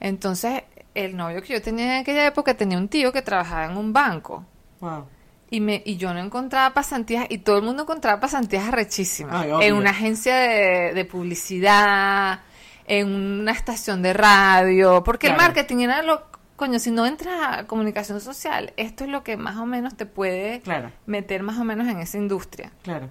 [0.00, 0.62] Entonces,
[0.94, 3.92] el novio que yo tenía en aquella época tenía un tío que trabajaba en un
[3.92, 4.44] banco
[4.80, 5.06] Wow.
[5.50, 9.50] Y me y yo no encontraba pasantías y todo el mundo encontraba pasantías rechísimas Ay,
[9.68, 12.40] en una agencia de, de publicidad,
[12.86, 16.22] en una estación de radio, porque el marketing era lo
[16.56, 20.06] coño, si no entras a comunicación social, esto es lo que más o menos te
[20.06, 22.72] puede Claro, meter más o menos en esa industria.
[22.82, 23.08] claro.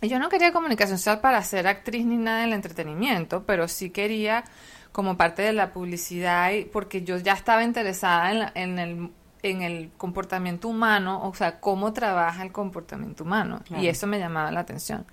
[0.00, 3.90] Y yo no quería comunicación social para ser actriz ni nada del entretenimiento, pero sí
[3.90, 4.44] quería
[4.92, 9.10] como parte de la publicidad, y, porque yo ya estaba interesada en, la- en el,
[9.42, 13.62] en el comportamiento humano, o sea, cómo trabaja el comportamiento humano.
[13.66, 13.82] Claro.
[13.82, 15.06] Y eso me llamaba la atención.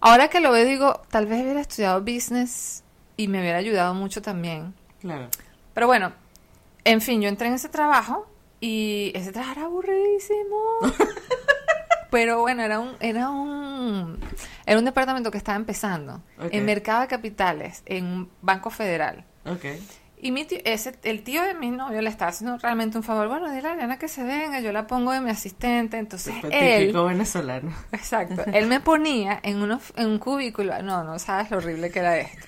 [0.00, 2.84] Ahora que lo veo, digo, tal vez hubiera estudiado business
[3.16, 4.74] y me hubiera ayudado mucho también.
[5.00, 5.28] Claro.
[5.74, 6.12] Pero bueno,
[6.84, 8.26] en fin, yo entré en ese trabajo
[8.60, 10.56] y ese trabajo era aburridísimo.
[12.10, 14.18] Pero bueno, era un, era un,
[14.64, 19.24] era un departamento que estaba empezando en Mercado de Capitales, en un Banco Federal.
[19.44, 19.64] Ok.
[20.26, 23.28] Y mi tío- ese, el tío de mi novio le estaba haciendo realmente un favor.
[23.28, 25.98] Bueno, dile a Ariana que se venga, yo la pongo de mi asistente.
[25.98, 27.72] Entonces él, Típico venezolano.
[27.92, 28.42] Exacto.
[28.52, 30.82] Él me ponía en, uno, en un cubículo.
[30.82, 32.46] No, no sabes lo horrible que era esto.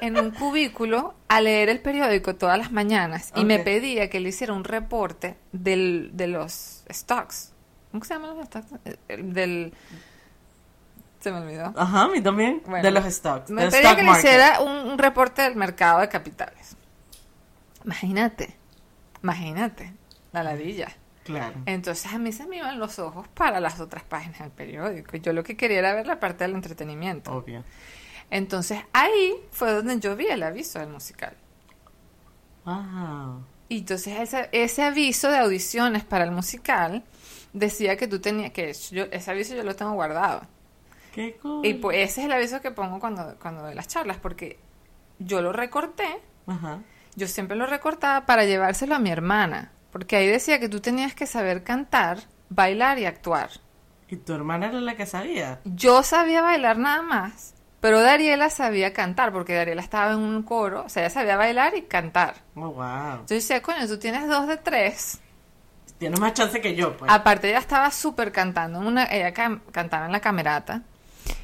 [0.00, 4.28] En un cubículo a leer el periódico todas las mañanas y me pedía que le
[4.28, 7.52] hiciera un reporte del, de los stocks.
[7.90, 8.66] ¿Cómo se llaman los stocks?
[8.84, 9.72] Eh, el Del.
[11.20, 11.72] Se me olvidó.
[11.76, 12.62] Ajá, a mí también.
[12.66, 13.50] Bueno, de los stocks.
[13.50, 16.76] Me pedía stock que le hiciera un, un reporte del mercado de capitales.
[17.84, 18.54] Imagínate.
[19.22, 19.92] Imagínate.
[20.32, 20.88] La ladilla.
[21.24, 21.62] Claro.
[21.64, 25.16] Entonces a mí se me iban los ojos para las otras páginas del periódico.
[25.16, 27.32] Yo lo que quería era ver la parte del entretenimiento.
[27.32, 27.64] Obvio.
[28.30, 31.34] Entonces ahí fue donde yo vi el aviso del musical.
[32.64, 33.44] Wow.
[33.68, 37.02] Y entonces ese, ese aviso de audiciones para el musical
[37.52, 40.42] decía que tú tenías que yo ese aviso yo lo tengo guardado.
[41.12, 41.64] Qué cool.
[41.64, 44.58] Y pues ese es el aviso que pongo cuando cuando doy las charlas porque
[45.18, 46.80] yo lo recorté, Ajá.
[47.16, 51.14] Yo siempre lo recortaba para llevárselo a mi hermana, porque ahí decía que tú tenías
[51.14, 53.50] que saber cantar, bailar y actuar.
[54.08, 55.60] ¿Y tu hermana era la que sabía?
[55.64, 60.84] Yo sabía bailar nada más, pero Dariela sabía cantar, porque Dariela estaba en un coro,
[60.84, 62.36] o sea, ella sabía bailar y cantar.
[62.54, 63.12] Oh, wow.
[63.12, 65.20] Entonces decía, coño, tú tienes dos de tres.
[65.98, 67.10] Tienes más chance que yo, pues.
[67.12, 70.82] Aparte, ella estaba súper cantando, en una, ella cantaba en la camerata.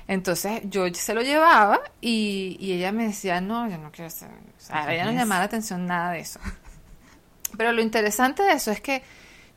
[0.08, 4.28] Entonces yo se lo llevaba y, y ella me decía, no, yo no quiero hacer.
[4.28, 6.40] O sea, a ella no llamaba la atención nada de eso.
[7.56, 9.02] Pero lo interesante de eso es que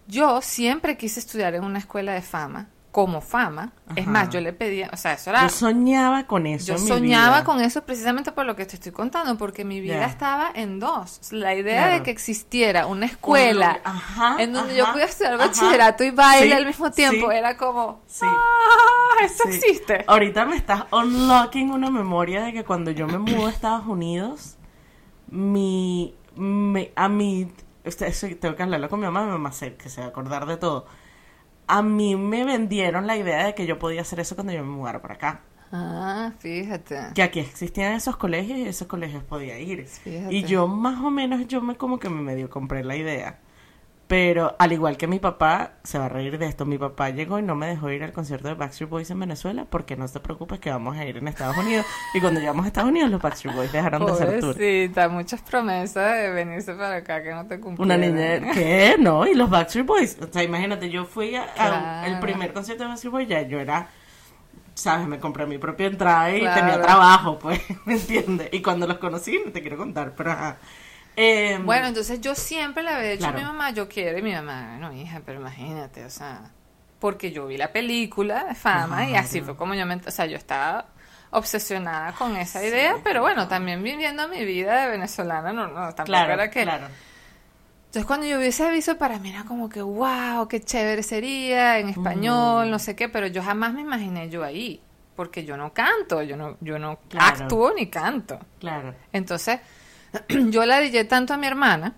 [0.07, 3.73] yo siempre quise estudiar en una escuela de fama, como fama.
[3.95, 5.41] Es más, yo le pedía, o sea, eso era.
[5.41, 6.67] Yo soñaba con eso.
[6.67, 7.43] Yo en mi soñaba vida.
[7.43, 11.19] con eso precisamente por lo que te estoy contando, porque mi vida estaba en dos.
[11.31, 11.93] La idea Claro.
[11.95, 16.45] de que existiera una escuela Ajá, en donde ajá, yo pudiera estudiar bachillerato y baile
[16.47, 18.25] Sí, al mismo tiempo sí, era como, Sí.
[18.29, 19.25] ¡ah!
[19.25, 20.05] Eso existe.
[20.07, 24.55] Ahorita me estás unlocking una memoria de que cuando yo me mudé a Estados Unidos,
[25.29, 27.09] mi, mi- a
[27.83, 30.45] este, eso tengo que hablarlo con mi mamá, mi mamá que se va a acordar
[30.45, 30.85] de todo.
[31.67, 34.71] A mí me vendieron la idea de que yo podía hacer eso cuando yo me
[34.71, 35.41] mudara para acá.
[35.71, 36.99] Ah, fíjate.
[37.15, 39.85] Que aquí existían esos colegios y esos colegios podía ir.
[39.87, 40.33] Fíjate.
[40.33, 43.39] Y yo más o menos, yo me como que me medio compré la idea.
[44.05, 47.39] Pero al igual que mi papá, se va a reír de esto, mi papá llegó
[47.39, 50.19] y no me dejó ir al concierto de Backstreet Boys en Venezuela porque no te
[50.19, 51.85] preocupes que vamos a ir en Estados Unidos.
[52.13, 55.09] Y cuando llegamos a Estados Unidos, los Backstreet Boys dejaron de hacer tour.
[55.11, 57.85] Muchas promesas de venirse para acá que no te cumplieron.
[57.85, 58.97] Una niña, ¿qué?
[58.99, 60.17] No, y los Backstreet Boys.
[60.21, 62.19] O sea, imagínate, yo fui a, a- Claro.
[62.19, 63.87] primer concierto de Backstreet Boys, ya yo era,
[64.75, 65.07] ¿sabes?
[65.07, 66.59] Me compré mi propia entrada y Claro.
[66.61, 68.49] tenía trabajo, pues, ¿me entiendes?
[68.51, 70.57] Y cuando los conocí, no te quiero contar, pero ajá.
[71.15, 74.33] Eh, Bueno, entonces yo siempre le había dicho a mi mamá, yo quiero, y mi
[74.33, 76.51] mamá, no, hija, pero imagínate, o sea,
[76.99, 80.25] porque yo vi la película de fama y así fue como yo me, o sea,
[80.25, 80.85] yo estaba
[81.31, 86.05] obsesionada con esa idea, pero bueno, también viviendo mi vida de venezolana, no, no, tampoco
[86.05, 86.63] claro, era que...
[86.63, 86.87] claro.
[87.87, 91.77] Entonces cuando yo vi ese aviso para mí era como que, wow, qué chévere sería
[91.77, 92.71] en español, Mm.
[92.71, 94.81] no sé qué, pero yo jamás me imaginé yo ahí,
[95.15, 97.25] porque yo no canto, yo no, yo no Claro.
[97.43, 98.39] actúo ni canto.
[98.59, 98.95] Claro.
[99.11, 99.59] Entonces,
[100.49, 101.93] yo la dije tanto a mi hermana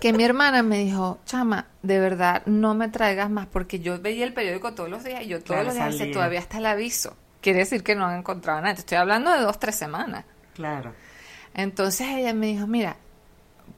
[0.00, 4.24] que mi hermana me dijo, chama, de verdad no me traigas más porque yo veía
[4.26, 6.12] el periódico todos los días y yo todos Claro, los días salía.
[6.12, 7.16] todavía está el aviso.
[7.40, 8.74] Quiere decir que no han encontrado nada.
[8.74, 10.24] Te estoy hablando de dos, tres semanas.
[10.54, 10.92] Claro.
[11.54, 12.96] Entonces ella me dijo, mira,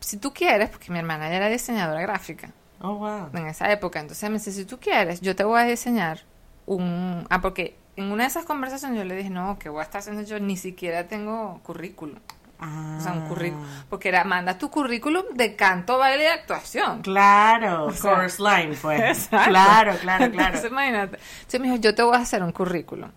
[0.01, 3.29] si tú quieres, porque mi hermana ya era diseñadora gráfica Oh, wow.
[3.35, 6.21] en esa época, entonces me dice, si tú quieres, yo te voy a diseñar
[6.67, 7.27] un...
[7.31, 10.01] Ah, porque en una de esas conversaciones yo le dije, no, ¿qué voy a estar
[10.01, 10.41] haciendo yo?
[10.41, 12.19] Ni siquiera tengo currículum.
[12.61, 12.97] Ah.
[12.99, 13.65] O sea, un currículum.
[13.89, 17.01] Porque era, manda tu currículum de canto, baile y actuación.
[17.03, 19.01] Claro, O sea, chorus line, pues.
[19.01, 19.51] Exacto.
[19.51, 20.47] Claro, claro, claro.
[20.49, 21.19] Entonces, imagínate.
[21.39, 23.11] Entonces me dijo, yo te voy a hacer un currículum.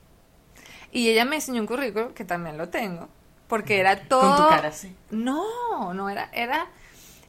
[0.92, 3.10] Y ella me enseñó un currículum, que también lo tengo,
[3.48, 4.38] porque era todo...
[4.38, 4.96] Con tu cara así.
[5.10, 6.68] No, no era, era,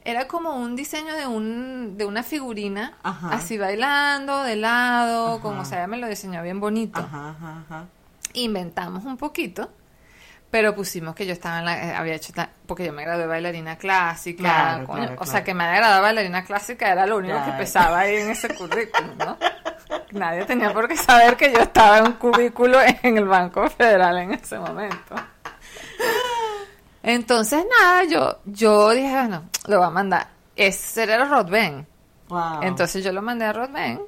[0.03, 3.29] era como un diseño de un, de una figurina, Ajá.
[3.31, 5.41] así bailando, de lado, Ajá.
[5.41, 6.99] como, o sea, ella me lo diseñó bien bonito.
[6.99, 7.85] Ajá, ajá, ajá.
[8.33, 9.69] Inventamos un poquito,
[10.49, 12.33] pero pusimos que yo estaba en la, eh, había hecho,
[12.65, 16.91] porque yo me gradué bailarina clásica, Claro, o sea, que me había graduado bailarina clásica
[16.91, 19.37] era lo único que pesaba ahí en ese currículum, ¿no?
[20.11, 24.17] Nadie tenía por qué saber que yo estaba en un cubículo en el Banco Federal
[24.17, 25.15] en ese momento.
[27.03, 30.27] Entonces, nada, yo, yo dije, bueno, lo voy a mandar.
[30.55, 31.85] Ese era Rod Ben.
[32.29, 32.63] Wow.
[32.63, 34.01] Entonces yo lo mandé a Rod Ben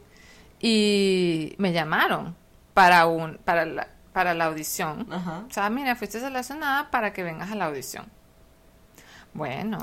[0.60, 2.36] y me llamaron
[2.74, 5.06] para un para la, para la audición.
[5.12, 5.44] Ajá.
[5.48, 8.08] O sea, mira, fuiste seleccionada para que vengas a la audición.
[9.32, 9.78] Bueno,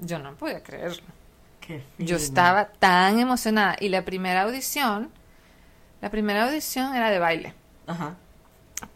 [0.00, 1.02] yo no podía creerlo.
[1.60, 5.10] Qué Yo estaba tan emocionada y la primera audición,
[6.00, 7.54] la primera audición era de baile,
[7.86, 8.14] Ajá.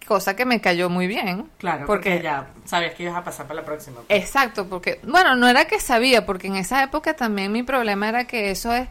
[0.09, 1.51] cosa que me cayó muy bien.
[1.59, 4.01] Claro, porque, ya sabías que ibas a pasar para la próxima.
[4.01, 4.23] pues.
[4.23, 8.27] Exacto, porque, bueno, no era que sabía, porque en esa época también mi problema era
[8.27, 8.88] que eso es,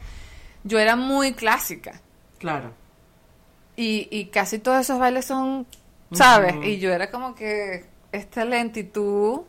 [0.64, 2.00] yo era muy clásica
[2.38, 2.72] Claro.
[3.76, 5.66] Y, y casi todos esos bailes son,
[6.12, 6.56] ¿sabes?
[6.64, 9.42] Y yo era como que esta lentitud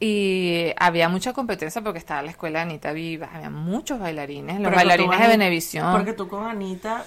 [0.00, 4.64] y había mucha competencia porque estaba la escuela de Anita Viva, había muchos bailarines, los
[4.64, 7.04] Pero bailarines de Venevisión, Porque tú con Anita,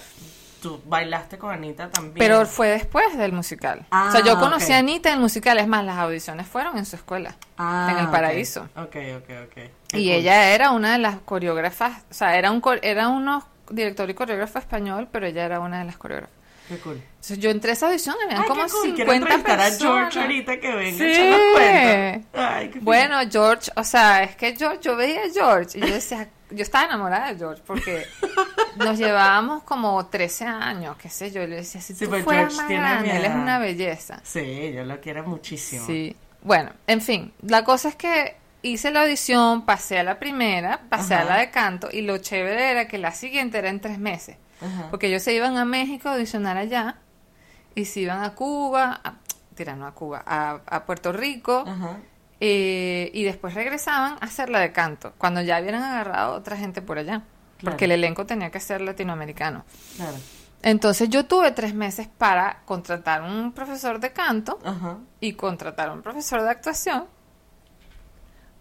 [0.62, 2.14] tú bailaste con Anita también.
[2.18, 3.84] pero fue después del musical.
[3.90, 4.70] Ah, o sea, yo conocí ok.
[4.72, 7.36] a Anita en el musical, es más, las audiciones fueron en su escuela.
[7.58, 8.12] Ah, en el ok.
[8.12, 8.62] Paraíso.
[8.76, 9.54] Ok, ok, ok.
[9.88, 10.14] Qué Y cool.
[10.16, 14.58] ella era una de las coreógrafas, o sea, era un era unos director y coreógrafo
[14.58, 16.35] español, pero ella era una de las coreógrafas.
[16.68, 16.96] Qué cool.
[17.08, 18.94] Entonces yo entré a esa audición, habían Ay, como qué cool.
[18.94, 19.76] Quiero 50 entrevistar personas.
[19.76, 21.52] a George ahorita que venga Sí.
[21.54, 22.56] cuenta.
[22.56, 22.78] Ay, qué.
[22.80, 26.62] Bueno, George, o sea, es que George, yo veía a George y yo decía, yo
[26.62, 28.04] estaba enamorada de George porque
[28.76, 32.24] nos llevábamos como 13 años, qué sé yo, y le decía, si Sí, tú pues
[32.24, 34.20] fueras George más tiene grande, él es una belleza.
[34.24, 35.86] Sí, yo lo quiero muchísimo.
[35.86, 36.16] Sí.
[36.42, 41.14] Bueno, en fin, la cosa es que hice la audición, pasé a la primera, pasé
[41.14, 44.36] a la de canto y lo chévere era que la siguiente era en tres meses.
[44.60, 44.88] Ajá.
[44.90, 46.96] Porque ellos se iban a México a audicionar allá
[47.74, 49.14] y se iban a Cuba, a,
[49.54, 51.98] tira, no a Cuba, a, a Puerto Rico Ajá.
[52.40, 56.82] eh, y después regresaban a hacer la de canto, cuando ya habían agarrado otra gente
[56.82, 57.22] por allá.
[57.58, 57.72] Claro.
[57.72, 59.64] Porque el elenco tenía que ser latinoamericano.
[59.96, 60.16] Claro.
[60.62, 64.98] Entonces yo tuve tres meses para contratar un profesor de canto Ajá.
[65.20, 67.06] y contratar un profesor de actuación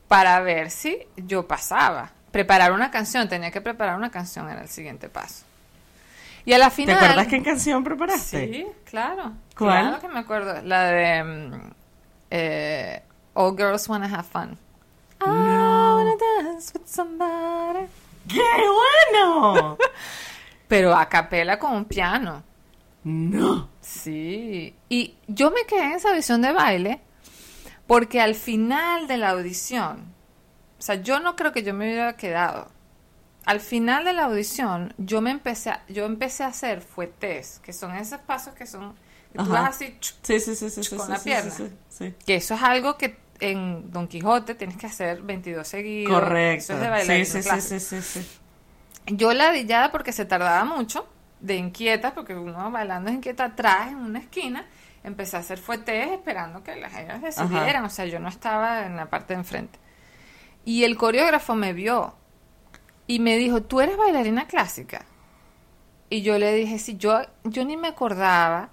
[0.08, 2.12] para ver si yo pasaba.
[2.31, 5.44] Preparar una canción, tenía que preparar una canción, era el siguiente paso.
[6.45, 6.95] Y a la ¿Te final...
[6.97, 8.47] acuerdas qué canción preparaste?
[8.47, 9.34] Sí, claro.
[9.58, 9.88] ¿Cuál?
[9.88, 10.62] Claro que me acuerdo.
[10.63, 11.71] La de mm,
[12.29, 13.03] eh,
[13.34, 14.58] All Girls Wanna Have Fun.
[15.21, 17.88] I wanna dance with somebody.
[18.27, 18.41] ¡Qué
[19.13, 19.77] bueno!
[20.67, 22.43] Pero a capela con un piano.
[23.03, 23.69] no.
[23.81, 24.75] Sí.
[24.89, 27.01] Y yo me quedé en esa audición de baile
[27.86, 30.13] porque al final de la audición,
[30.79, 32.67] o sea, yo no creo que yo me hubiera quedado.
[33.45, 37.73] Al final de la audición, yo me empecé a, yo empecé a hacer fuetes, que
[37.73, 38.95] son esos pasos que son,
[39.31, 41.51] que tú vas así, Sí, sí, sí, con sí, la sí, pierna.
[42.25, 46.13] Que eso es algo que en Don Quijote tienes que hacer 22 seguidos.
[46.13, 46.73] Correcto.
[46.73, 48.27] Eso es de sí, bailarina sí, sí, sí, sí, sí.
[49.08, 51.08] Yo la dillada porque se tardaba mucho,
[51.39, 54.65] de inquieta, porque uno bailando es inquieta atrás en una esquina,
[55.03, 58.95] empecé a hacer fuetes esperando que las ellas decidieran, o sea, yo no estaba en
[58.95, 59.77] la parte de enfrente.
[60.63, 62.15] Y el coreógrafo me vio
[63.08, 65.06] y me dijo, ¿tú eres bailarina clásica?
[66.10, 68.70] Y yo le dije, sí, yo, yo ni me acordaba.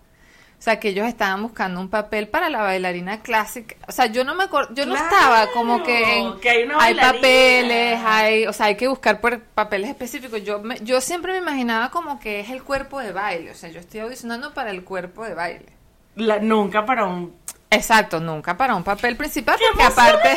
[0.59, 3.75] O sea, que ellos estaban buscando un papel para la bailarina clásica.
[3.89, 6.81] O sea, yo no me acor- yo no estaba como que, en- que hay una
[6.81, 10.45] hay papeles, hay, o sea, hay que buscar por papeles específicos.
[10.45, 13.71] Yo me- yo siempre me imaginaba como que es el cuerpo de baile, o sea,
[13.71, 15.67] yo estoy audicionando para el cuerpo de baile.
[16.15, 17.35] La- nunca para un...
[17.69, 20.33] Exacto, nunca para un papel principal ¡Qué porque aparte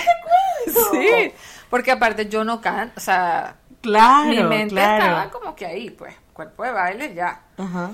[0.66, 0.80] este!
[0.92, 1.32] Sí,
[1.70, 5.04] porque aparte yo no canto, o sea, Claro, mi mente claro.
[5.04, 7.44] estaba como que ahí, pues, cuerpo de baile ya.
[7.56, 7.92] Ajá.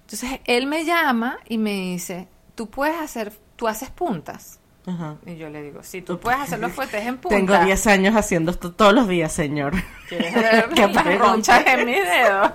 [0.00, 4.60] Entonces él me llama y me dice, tú puedes hacer, tú haces puntas.
[4.86, 5.16] Ajá.
[5.26, 7.36] Y yo le digo, sí, tú puedes hacer los fuertes en punta.
[7.36, 9.74] Tengo 10 años haciendo esto todos los días, señor.
[10.08, 12.52] ¿Quieres ver las ronchas en mis dedos?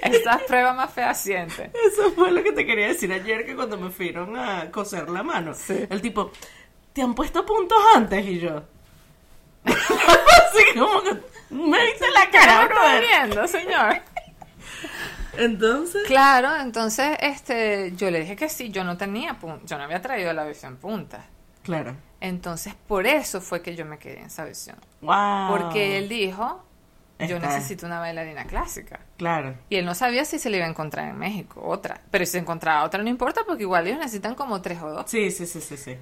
[0.00, 1.72] Esa es prueba más fehaciente.
[1.86, 5.24] Eso fue lo que te quería decir ayer que cuando me fueron a coser la
[5.24, 5.52] mano.
[5.54, 5.84] Sí.
[5.90, 6.30] El tipo,
[6.92, 8.24] ¿te han puesto puntos antes?
[8.24, 8.62] Y yo.
[9.64, 14.02] Así como que me viste la ¿Qué cara, viendo, señor?
[15.36, 16.02] Entonces.
[16.06, 20.32] Claro, entonces este, yo le dije que sí, yo no tenía yo no había traído
[20.32, 21.24] la visión punta.
[21.62, 21.96] Claro.
[22.20, 24.76] Entonces, por eso fue que yo me quedé en esa visión.
[25.02, 25.50] Wow.
[25.50, 26.64] Porque él dijo,
[27.20, 27.48] yo Está.
[27.48, 29.00] necesito una bailarina clásica.
[29.16, 29.54] Claro.
[29.68, 32.00] Y él no sabía si se le iba a encontrar en México, otra.
[32.10, 35.10] Pero si se encontraba otra, no importa, porque igual ellos necesitan como tres o dos.
[35.10, 35.96] Sí, sí, sí, sí, sí.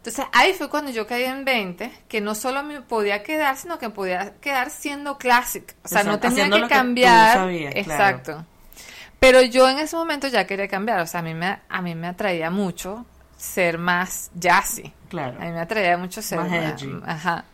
[0.00, 3.78] Entonces, ahí fue cuando yo caí en 20, que no solo me podía quedar, sino
[3.78, 5.74] que podía quedar siendo clásica.
[5.84, 7.36] O sea, no tenía que lo que cambiar.
[7.36, 7.90] sabías, claro.
[7.90, 8.46] Exacto.
[9.18, 11.00] Pero yo en ese momento ya quería cambiar.
[11.00, 13.04] O sea, a mí me, a mí me atraía mucho
[13.36, 14.90] ser más jazzy.
[15.10, 15.36] Claro.
[15.38, 17.02] A mí me atraía mucho ser Más más-.
[17.06, 17.44] Ajá.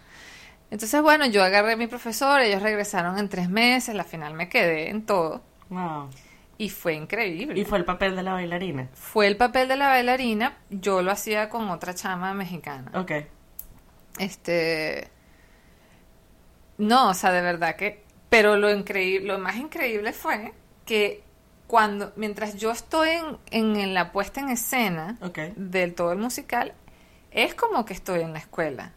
[0.70, 4.48] Entonces, bueno, yo agarré a mi profesor, ellos regresaron en tres meses, la final me
[4.48, 6.10] quedé en todo Wow.
[6.58, 7.60] Y fue increíble.
[7.60, 8.88] Y fue el papel de la bailarina.
[8.94, 12.90] Fue el papel de la bailarina, yo lo hacía con otra chama mexicana.
[12.94, 13.12] Ok.
[14.18, 15.08] Este.
[16.78, 18.04] No, o sea, de verdad que.
[18.28, 20.52] Pero lo increíble, lo más increíble fue
[20.84, 21.22] que
[21.66, 25.38] cuando, mientras yo estoy en, en, en la puesta en escena Ok.
[25.56, 26.72] del todo el musical,
[27.30, 28.92] es como que estoy en la escuela.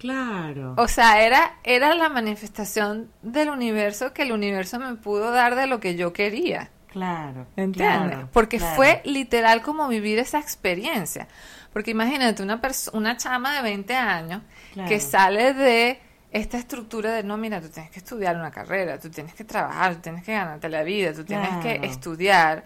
[0.00, 0.74] Claro.
[0.78, 5.66] O sea, era, era la manifestación del universo que el universo me pudo dar de
[5.66, 6.70] lo que yo quería.
[6.88, 7.46] Claro.
[7.54, 8.08] ¿Entiendes?
[8.10, 8.74] claro, Porque claro.
[8.76, 11.28] fue literal como vivir esa experiencia.
[11.72, 12.60] Porque imagínate una,
[12.94, 14.88] una chama de 20 años Claro.
[14.88, 19.10] que sale de esta estructura de, no, mira, tú tienes que estudiar una carrera, tú
[19.10, 22.64] tienes que trabajar, tú tienes que ganarte la vida, tú tienes que estudiar,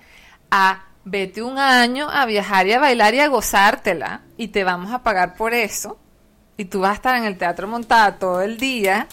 [0.52, 4.92] a vete un año a viajar y a bailar y a gozártela y te vamos
[4.92, 5.98] a pagar por eso.
[6.56, 9.06] Y tú vas a estar en el teatro montada todo el día.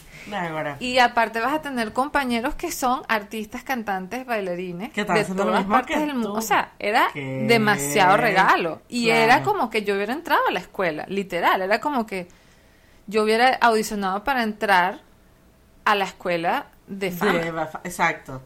[0.80, 5.44] Y aparte vas a tener compañeros que son artistas, cantantes, bailarines Que están de haciendo
[5.46, 6.34] lo todas mismo partes que del mundo.
[6.34, 7.46] O sea, era ¿Qué?
[7.48, 8.82] demasiado regalo.
[8.88, 9.22] Y Claro.
[9.22, 11.62] era como que yo hubiera entrado a la escuela, literal.
[11.64, 12.28] Era como que
[13.08, 15.02] yo hubiera audicionado para entrar
[15.86, 17.70] a la escuela de fama.
[17.84, 18.44] Exacto.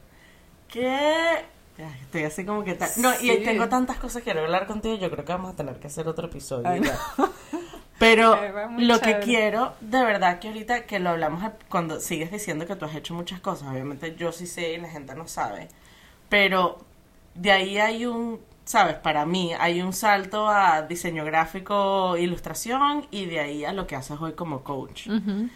[0.73, 1.43] Ay,
[2.03, 2.77] Estoy así como que.
[2.97, 4.95] No, y tengo tantas cosas que hablar contigo.
[4.95, 6.67] Yo creo que vamos a tener que hacer otro episodio.
[6.67, 6.81] Ay.
[7.97, 8.37] Pero
[8.77, 12.85] lo que quiero, de verdad que ahorita que lo hablamos cuando sigues diciendo que tú
[12.85, 15.69] has hecho muchas cosas, obviamente yo sí sé y la gente no sabe,
[16.27, 16.77] pero
[17.35, 23.25] de ahí hay un, sabes, para mí hay un salto a diseño gráfico, ilustración y
[23.27, 25.07] de ahí a lo que haces hoy como coach.
[25.07, 25.49] Ujú.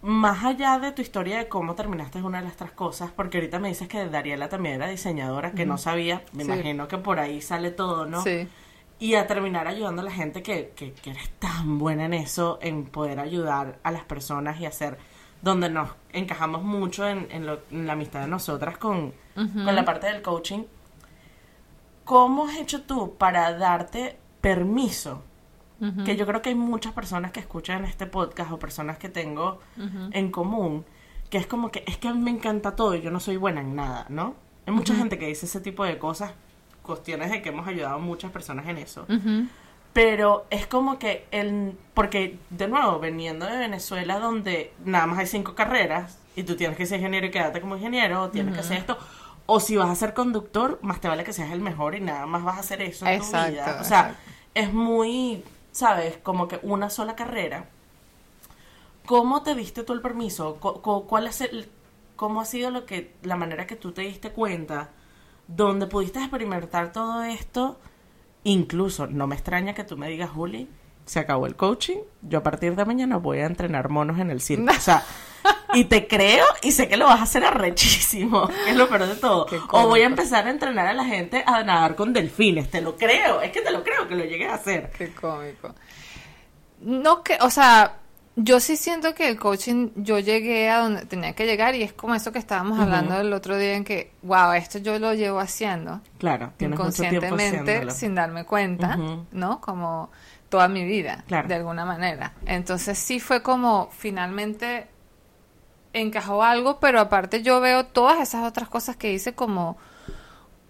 [0.00, 3.38] Más allá de tu historia de cómo terminaste es una de las otras cosas, porque
[3.38, 6.50] ahorita me dices que Dariela también era diseñadora, que no sabía, me Sí.
[6.52, 8.22] imagino que por ahí sale todo, ¿no?
[8.22, 8.46] Sí.
[9.04, 12.58] Y a terminar ayudando a la gente que, que, que eres tan buena en eso,
[12.62, 14.96] en poder ayudar a las personas y hacer
[15.42, 19.84] donde nos encajamos mucho en, en, lo- en la amistad de nosotras con, con la
[19.84, 20.62] parte del coaching.
[22.04, 25.22] ¿Cómo has hecho tú para darte permiso?
[26.04, 29.58] Que yo creo que hay muchas personas que escuchan este podcast o personas que tengo
[30.12, 30.84] en común,
[31.28, 33.36] que es como que es que a mí me encanta todo y yo no soy
[33.36, 34.34] buena en nada, ¿no?
[34.66, 36.32] Hay mucha gente que dice ese tipo de cosas,
[36.84, 39.02] cuestiones de que hemos ayudado a muchas personas en eso.
[39.08, 39.46] Ujú.
[39.92, 41.76] Pero es como que el...
[41.94, 46.76] Porque, de nuevo, veniendo de Venezuela donde nada más hay cinco carreras y tú tienes
[46.76, 48.98] que ser ingeniero y quedarte como ingeniero, o tienes que hacer esto,
[49.46, 52.26] o si vas a ser conductor, más te vale que seas el mejor y nada
[52.26, 53.78] más vas a hacer eso en tu Exacto, vida.
[53.80, 54.16] O sea, exacto.
[54.54, 56.16] es muy, ¿sabes?
[56.22, 57.66] Como que una sola carrera.
[59.06, 60.56] ¿Cómo te diste tú el permiso?
[60.56, 61.68] Cu- cu- ¿Cuál es el,
[62.16, 64.88] cómo ha sido lo que, la manera que tú te diste cuenta,
[65.46, 67.78] donde pudiste experimentar todo esto,
[68.44, 70.68] incluso, no me extraña que tú me digas, Juli,
[71.06, 74.40] se acabó el coaching, yo a partir de mañana voy a entrenar monos en el
[74.40, 74.70] circo.
[74.70, 75.04] O sea,
[75.74, 79.06] y te creo y sé que lo vas a hacer arrechísimo, que es lo peor
[79.06, 79.46] de todo.
[79.70, 82.96] O voy a empezar a entrenar a la gente a nadar con delfines, te lo
[82.96, 84.90] creo, es que te lo creo que lo llegues a hacer.
[84.96, 85.74] Qué cómico.
[86.80, 87.98] No que, o sea,
[88.36, 91.92] yo sí siento que el coaching, yo llegué a donde tenía que llegar y es
[91.92, 95.38] como eso que estábamos hablando el otro día en que, wow, esto yo lo llevo
[95.38, 96.00] haciendo.
[96.18, 98.98] Claro, inconscientemente, sin darme cuenta,
[99.30, 99.60] ¿no?
[99.60, 100.10] Como
[100.48, 102.32] toda mi vida, de alguna manera.
[102.46, 104.88] Entonces sí fue como finalmente
[105.92, 109.76] encajó algo, pero aparte yo veo todas esas otras cosas que hice como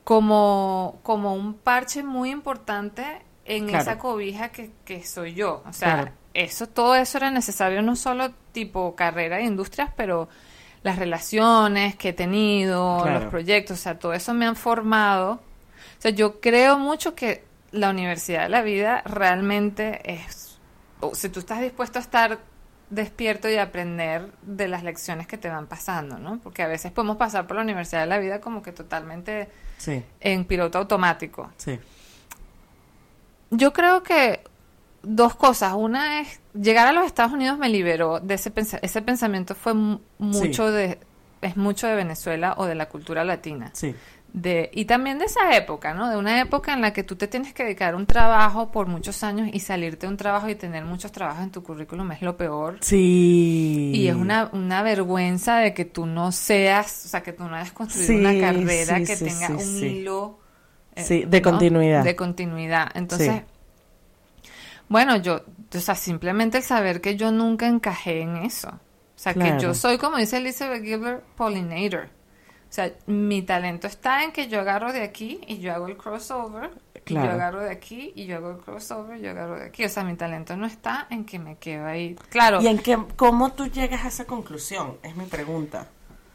[0.04, 5.62] como como un parche muy importante en esa cobija que, que soy yo.
[5.66, 10.28] O sea, eso, todo eso era necesario, no solo tipo carrera e industrias, pero
[10.82, 15.32] las relaciones que he tenido, los proyectos, o sea, todo eso me han formado.
[15.98, 20.58] O sea, yo creo mucho que la universidad de la vida realmente es,
[21.00, 22.38] o si tú estás dispuesto a estar
[22.90, 26.38] despierto y aprender de las lecciones que te van pasando, ¿no?
[26.38, 29.48] Porque a veces podemos pasar por la universidad de la vida como que totalmente
[30.20, 31.50] en piloto automático.
[31.56, 31.78] Sí.
[33.50, 34.40] Yo creo que
[35.04, 35.74] dos cosas.
[35.74, 39.74] Una es, llegar a los Estados Unidos me liberó de ese, ese pensamiento, fue
[40.18, 40.98] mucho de,
[41.40, 43.70] es mucho de Venezuela o de la cultura latina.
[43.74, 43.94] Sí.
[44.32, 46.10] De, y también de esa época, ¿no?
[46.10, 48.88] De una época en la que tú te tienes que dedicar a un trabajo por
[48.88, 52.20] muchos años y salirte de un trabajo y tener muchos trabajos en tu currículum es
[52.20, 52.78] lo peor.
[52.80, 53.92] Sí.
[53.94, 57.54] Y es una, una vergüenza de que tú no seas, o sea, que tú no
[57.54, 60.43] hayas construido una carrera que tenga un hilo.
[60.96, 62.04] Eh, sí, de continuidad.
[62.04, 62.90] De continuidad.
[62.94, 63.42] Entonces,
[64.88, 65.42] bueno, yo,
[65.74, 68.68] o sea, simplemente el saber que yo nunca encajé en eso.
[68.68, 72.04] O sea, que yo soy, como dice Elizabeth Gilbert, pollinator.
[72.06, 75.96] O sea, mi talento está en que yo agarro de aquí y yo hago el
[75.96, 76.70] crossover.
[77.04, 77.26] Claro.
[77.26, 79.84] Y yo agarro de aquí y yo hago el crossover y yo agarro de aquí.
[79.84, 82.16] O sea, mi talento no está en que me quedo ahí.
[82.30, 82.60] Claro.
[82.60, 84.98] ¿Y en qué, cómo tú llegas a esa conclusión?
[85.02, 85.86] Es mi pregunta.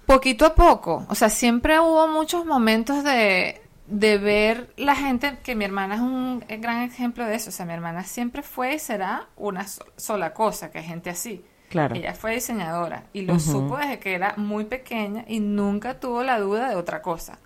[0.05, 1.05] Poquito a poco.
[1.09, 6.01] O sea, siempre hubo muchos momentos de, de ver la gente, que mi hermana es
[6.01, 9.65] un gran ejemplo de eso, o sea, mi hermana siempre fue y será una
[9.97, 11.43] sola cosa, que hay gente así.
[11.69, 11.95] Claro.
[11.95, 16.39] Ella fue diseñadora y lo supo desde que era muy pequeña y nunca tuvo la
[16.39, 17.37] duda de otra cosa.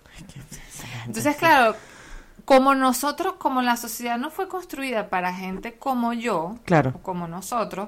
[1.06, 1.76] Entonces, claro,
[2.44, 6.94] como nosotros, como la sociedad no fue construida para gente como yo, claro.
[7.02, 7.86] como nosotros,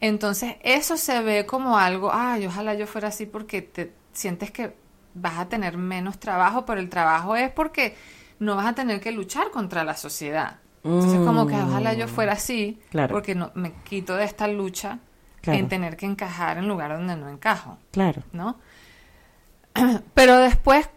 [0.00, 4.74] entonces eso se ve como algo, ay, ojalá yo fuera así porque te sientes que
[5.14, 7.96] vas a tener menos trabajo, pero el trabajo es porque
[8.38, 10.58] no vas a tener que luchar contra la sociedad.
[10.82, 12.80] Entonces, como que ojalá yo fuera así,
[13.10, 14.98] porque no, me quito de esta lucha
[15.42, 17.78] en tener que encajar en lugar donde no encajo.
[17.90, 18.22] Claro.
[18.32, 18.56] ¿No?
[20.14, 20.88] Pero después,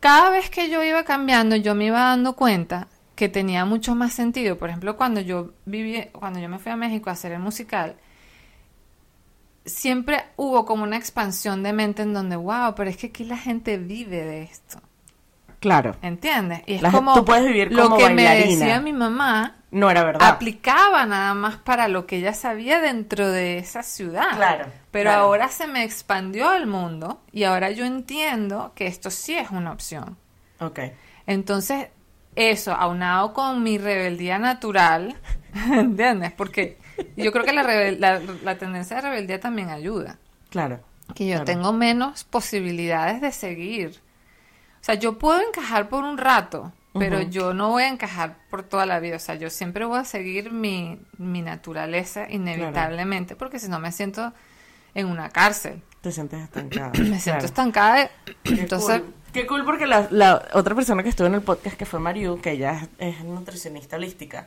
[0.00, 4.12] cada vez que yo iba cambiando, yo me iba dando cuenta que tenía mucho más
[4.12, 4.58] sentido.
[4.58, 7.96] Por ejemplo, cuando yo viví, cuando yo me fui a México a hacer el musical,
[9.64, 13.36] siempre hubo como una expansión de mente en donde, wow, pero es que aquí la
[13.36, 14.80] gente vive de esto.
[15.60, 15.94] Claro.
[16.02, 16.62] ¿Entiendes?
[16.66, 20.02] Y es como tú puedes vivir como lo que me decía mi mamá no era
[20.02, 20.28] verdad.
[20.28, 24.36] Aplicaba nada más para lo que ella sabía dentro de esa ciudad.
[24.36, 24.66] Claro.
[24.90, 29.50] Pero ahora se me expandió al mundo y ahora yo entiendo que esto sí es
[29.50, 30.18] una opción.
[30.58, 30.80] Ok.
[31.26, 31.88] Entonces,
[32.34, 35.16] eso, aunado con mi rebeldía natural,
[35.72, 36.32] ¿entiendes?
[36.32, 36.78] Porque
[37.16, 40.18] yo creo que la, la, tendencia de rebeldía también ayuda.
[40.50, 40.80] Claro.
[41.14, 44.00] Que yo tengo menos posibilidades de seguir.
[44.80, 48.62] O sea, yo puedo encajar por un rato, pero yo no voy a encajar por
[48.62, 49.16] toda la vida.
[49.16, 53.92] O sea, yo siempre voy a seguir mi, mi naturaleza inevitablemente, porque si no me
[53.92, 54.32] siento
[54.94, 55.82] en una cárcel.
[56.00, 56.92] Te sientes estancada.
[56.98, 58.10] me siento estancada.
[58.44, 59.02] entonces...
[59.32, 62.38] Qué cool porque la, la, otra persona que estuvo en el podcast, que fue Mariu,
[62.42, 64.46] que ella es, es nutricionista holística,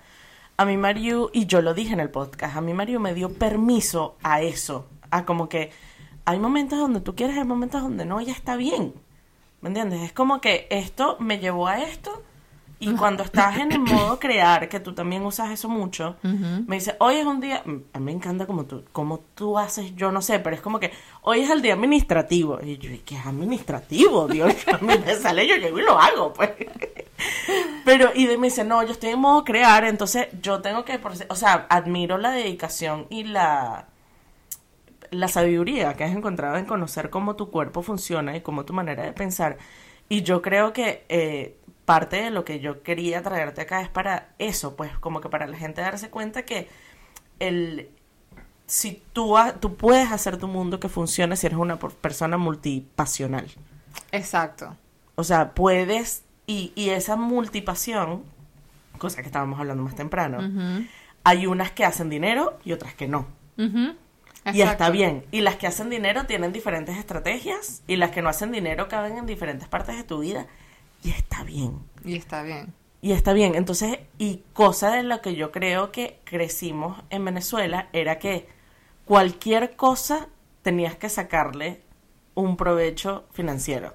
[0.57, 3.33] a mí Mario, y yo lo dije en el podcast, a mí Mario me dio
[3.33, 5.71] permiso a eso, a como que
[6.25, 8.93] hay momentos donde tú quieres, hay momentos donde no, ya está bien.
[9.61, 10.01] ¿Me entiendes?
[10.01, 12.21] Es como que esto me llevó a esto
[12.79, 16.95] y cuando estás en el modo crear, que tú también usas eso mucho, me dice,
[16.99, 20.21] hoy es un día, a mí me encanta como tú, como tú haces, yo no
[20.21, 20.91] sé, pero es como que
[21.21, 22.59] hoy es el día administrativo.
[22.63, 24.27] Y yo, ¿qué es administrativo?
[24.27, 26.51] Dios, a mí me sale, yo llego y lo hago, pues.
[27.83, 30.99] Pero, y me dice, no, yo estoy en modo crear, entonces yo tengo que,
[31.29, 33.87] o sea, admiro la dedicación y la,
[35.11, 39.03] la sabiduría que has encontrado en conocer cómo tu cuerpo funciona y cómo tu manera
[39.03, 39.57] de pensar.
[40.09, 44.29] Y yo creo que eh, parte de lo que yo quería traerte acá es para
[44.39, 46.67] eso, pues como que para la gente darse cuenta que
[47.39, 47.89] el,
[48.67, 53.47] si tú, ha- tú puedes hacer tu mundo que funcione si eres una persona multipasional.
[54.11, 54.75] Exacto.
[55.15, 58.23] O sea, puedes, y, y esa multipasión,
[58.97, 60.85] cosa que estábamos hablando más temprano,
[61.23, 63.27] hay unas que hacen dinero y otras que no.
[64.53, 65.25] Y está bien.
[65.31, 69.17] Y las que hacen dinero tienen diferentes estrategias y las que no hacen dinero caben
[69.17, 70.45] en diferentes partes de tu vida
[71.03, 71.79] y está bien.
[72.03, 72.73] Y está bien.
[73.01, 73.55] Y está bien.
[73.55, 78.47] Entonces, y cosa de lo que yo creo que crecimos en Venezuela era que
[79.05, 80.27] cualquier cosa
[80.63, 81.81] tenías que sacarle
[82.33, 83.93] un provecho financiero.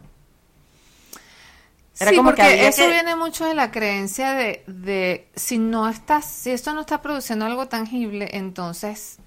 [2.00, 5.88] Era sí, como porque eso que- viene mucho de la creencia de, de si no
[5.88, 9.18] estás, si esto no está produciendo algo tangible, entonces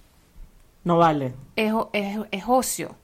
[0.83, 1.33] No vale.
[1.55, 2.95] es, es, es ocio.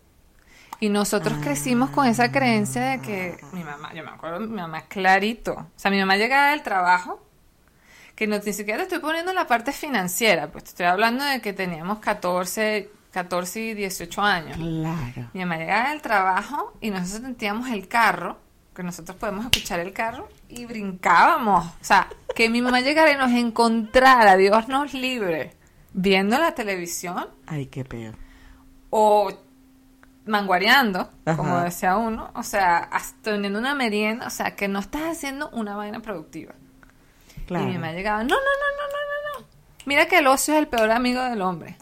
[0.81, 4.83] Y nosotros crecimos con esa creencia de que mi mamá, yo me acuerdo, mi mamá
[4.87, 5.51] clarito.
[5.53, 7.21] O sea, mi mamá llegaba del trabajo,
[8.15, 11.41] que no, ni siquiera te estoy poniendo la parte financiera, pues te estoy hablando de
[11.41, 14.55] que teníamos 14, 14 y 18 años.
[14.57, 15.29] Claro.
[15.33, 18.37] Mi mamá llegaba del trabajo y nosotros sentíamos el carro,
[18.79, 21.65] que nosotros podemos escuchar el carro, y brincábamos.
[21.65, 25.53] O sea, que mi mamá llegara y nos encontrara, Dios nos libre,
[25.91, 28.15] viendo la televisión Ay, qué peor.
[28.89, 29.33] o
[30.25, 31.35] manguareando, Ajá.
[31.35, 35.49] como decía uno, o sea, hasta teniendo una merienda, o sea, que no estás haciendo
[35.49, 36.53] una vaina productiva.
[37.47, 37.65] Claro.
[37.65, 39.47] Y mi mamá llegaba, no, no, no, no, no, no, no.
[39.87, 41.75] Mira que el ocio es el peor amigo del hombre.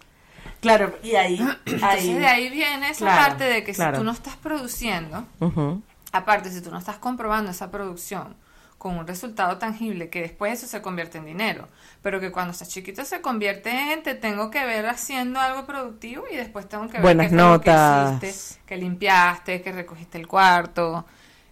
[0.61, 1.35] Claro, y ahí.
[1.65, 3.97] Entonces ahí de ahí viene esa Claro, parte de que claro.
[3.97, 5.83] si tú no estás produciendo, Ujú.
[6.11, 8.35] Aparte si tú no estás comprobando esa producción
[8.77, 11.67] con un resultado tangible, que después eso se convierte en dinero,
[12.03, 16.25] pero que cuando estás chiquito se convierte en te tengo que ver haciendo algo productivo
[16.31, 18.23] y después tengo que ver Buenas qué lo que notas.
[18.23, 21.05] hiciste, que limpiaste, que recogiste el cuarto,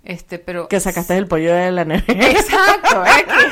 [0.04, 2.30] este, pero Que sacaste el pollo de la nevera.
[2.30, 3.48] exacto, es que,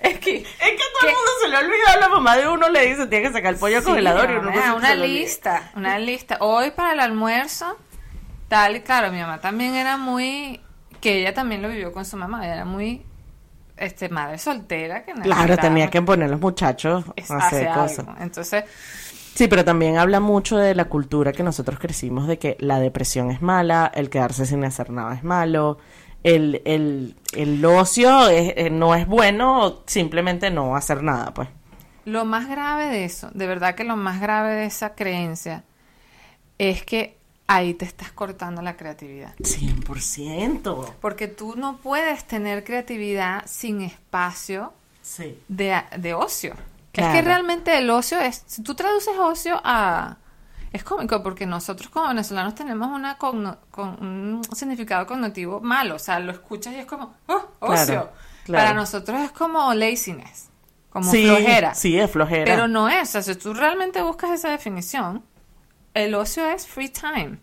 [0.00, 2.00] es que Es que a todo el mundo se le olvidó.
[2.00, 4.30] La mamá de uno le dice: Tiene que sacar el pollo Sí, congelador.
[4.30, 4.94] Y uno una olvida.
[4.94, 6.38] lista, una lista.
[6.40, 7.76] Hoy para el almuerzo,
[8.48, 10.60] tal y claro, mi mamá también era muy,
[11.00, 13.02] que ella también lo vivió con su mamá, ella era muy,
[13.76, 17.98] este, madre soltera que Claro, tenía que poner los muchachos es- a hacer cosas.
[18.00, 18.14] algo.
[18.20, 18.64] Entonces,
[19.34, 23.32] Sí, pero también habla mucho de la cultura que nosotros crecimos, de que la depresión
[23.32, 25.78] es mala, el quedarse sin hacer nada es malo,
[26.22, 31.48] el, el, el ocio es- eh, no es bueno, simplemente no hacer nada, pues.
[32.04, 35.64] lo más grave de eso, de verdad que lo más grave de esa creencia
[36.58, 39.34] es que ahí te estás cortando la creatividad.
[39.38, 40.94] 100%.
[41.00, 44.72] Porque tú no puedes tener creatividad sin espacio
[45.02, 45.38] Sí.
[45.48, 46.52] de, de ocio.
[46.54, 46.58] Es
[47.00, 47.12] Claro.
[47.12, 50.16] que realmente el ocio es, si tú traduces ocio a...
[50.72, 55.98] Es cómico porque nosotros como venezolanos tenemos una cogno- con un significado cognitivo malo, o
[56.00, 57.84] sea, lo escuchas y es como, oh, ocio.
[57.86, 58.12] Claro,
[58.44, 58.64] claro.
[58.64, 60.48] Para nosotros es como laziness,
[60.90, 61.74] como sí, flojera.
[61.74, 62.44] Sí, es flojera.
[62.44, 65.22] Pero no es, o sea, si tú realmente buscas esa definición,
[65.94, 67.38] el ocio es free time.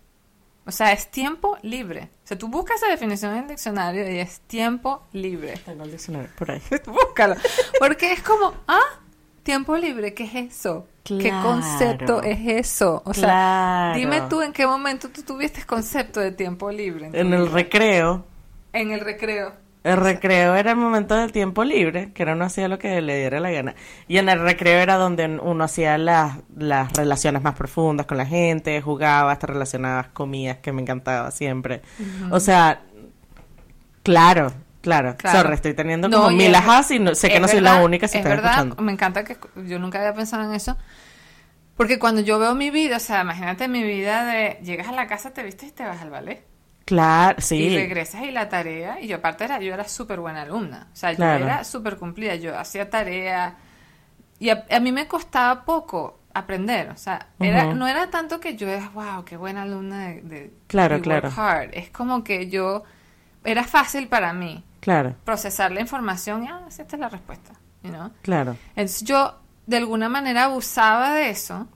[0.64, 2.10] O sea, es tiempo libre.
[2.24, 5.54] O sea, tú buscas esa definición en el diccionario y es tiempo libre.
[5.64, 6.62] Tengo el diccionario por ahí.
[6.86, 7.34] Búscalo.
[7.80, 9.00] Porque es como, ah,
[9.42, 10.86] tiempo libre, ¿qué es eso?
[11.02, 13.02] ¿Qué concepto es eso?
[13.04, 17.10] O sea, dime tú en qué momento tú tuviste concepto de tiempo libre.
[17.12, 18.24] En el recreo,
[18.72, 19.52] En el recreo.
[19.84, 23.18] El recreo era el momento del tiempo libre, que era uno hacía lo que le
[23.18, 23.74] diera la gana.
[24.06, 28.26] Y en el recreo era donde uno hacía las, las relaciones más profundas con la
[28.26, 31.82] gente, jugaba, hasta relacionadas comidas, que me encantaba siempre.
[32.30, 32.82] O sea,
[34.04, 34.52] claro,
[34.82, 35.16] claro.
[35.16, 35.38] Claro.
[35.40, 38.06] Sorry, estoy teniendo No, como mil ajás y no, sé que no soy la única
[38.06, 38.76] si es verdad, escuchando.
[38.82, 40.76] Me encanta que yo nunca había pensado en eso.
[41.76, 45.08] Porque cuando yo veo mi vida, o sea, imagínate mi vida de llegas a la
[45.08, 46.51] casa, te vistes y te vas al ballet.
[46.84, 47.68] Claro, Y sí.
[47.68, 51.12] regresas y la tarea, y yo aparte era, yo era súper buena alumna, o sea,
[51.14, 51.44] Claro.
[51.44, 53.56] yo era súper cumplida, yo hacía tarea,
[54.38, 58.56] y a, a mí me costaba poco aprender, o sea, era, no era tanto que
[58.56, 61.32] yo era, wow, qué buena alumna de, de Claro, de work claro.
[61.36, 62.84] hard", es como que yo,
[63.44, 67.52] era fácil para mí Claro, procesar la información y, ah, esta es la respuesta,
[67.82, 68.10] you know?
[68.22, 68.60] claro.
[68.76, 71.68] Entonces yo, de alguna manera, abusaba de eso,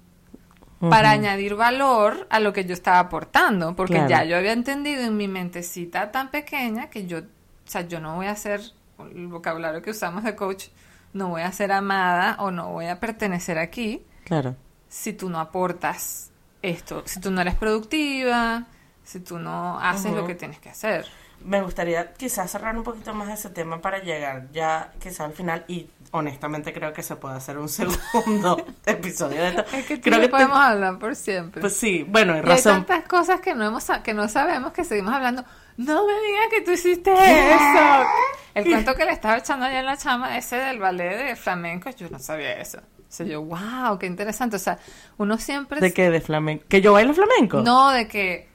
[0.81, 4.09] para añadir valor a lo que yo estaba aportando, porque Claro.
[4.11, 7.23] ya yo había entendido en mi mentecita tan pequeña que yo, o
[7.65, 8.61] sea, yo no voy a ser,
[8.99, 10.67] el vocabulario que usamos de coach,
[11.13, 14.55] no voy a ser amada o no voy a pertenecer aquí Claro.
[14.89, 16.31] si tú no aportas
[16.63, 18.65] esto, si tú no eres productiva,
[19.05, 21.07] si tú no haces lo que tienes que hacer.
[21.45, 25.65] Me gustaría quizás cerrar un poquito más ese tema para llegar ya quizás al final
[25.69, 29.65] y honestamente creo que se puede hacer un segundo episodio de esto.
[29.77, 31.61] Es que creo que te- podemos hablar por siempre.
[31.61, 32.85] Pues sí, bueno, hay Y hay razón.
[32.85, 35.45] tantas cosas que no hemos que no sabemos que seguimos hablando.
[35.77, 38.07] No me digas que tú hiciste eso.
[38.55, 41.91] El cuento que le estaba echando allá en la chama, ese del ballet de flamenco,
[41.91, 42.79] yo no sabía eso.
[42.79, 44.57] O sea, yo, wow, qué interesante.
[44.57, 44.79] O sea,
[45.19, 45.79] uno siempre...
[45.81, 46.11] ¿De qué?
[46.11, 46.65] ¿De flamenco?
[46.69, 47.61] ¿Que yo bailo flamenco?
[47.61, 48.49] No, de que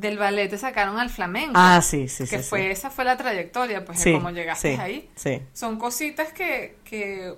[0.00, 1.52] del ballet te sacaron al flamenco.
[1.54, 2.48] Ah, sí, sí, que sí.
[2.48, 2.66] fue, sí.
[2.66, 5.08] esa fue la trayectoria, pues, Sí, de cómo llegaste ahí.
[5.14, 5.42] Sí.
[5.52, 7.34] Son cositas que, que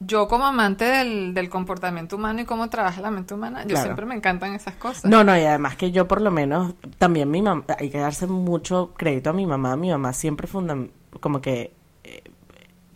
[0.00, 3.84] yo como amante del, del comportamiento humano y cómo trabaja la mente humana, yo Claro.
[3.84, 5.04] siempre me encantan esas cosas.
[5.10, 8.26] No, no, y además que yo por lo menos, también mi mamá, hay que darse
[8.26, 10.76] mucho crédito a mi mamá, mi mamá siempre funda,
[11.20, 11.72] como que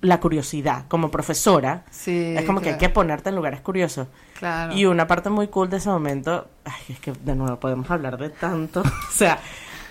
[0.03, 4.09] la curiosidad, como profesora, Sí, es como que hay que ponerte en lugares curiosos.
[4.39, 4.75] Claro.
[4.75, 8.19] Y una parte muy cool de ese momento, ay, es que de nuevo podemos hablar
[8.19, 9.39] de tanto, o sea,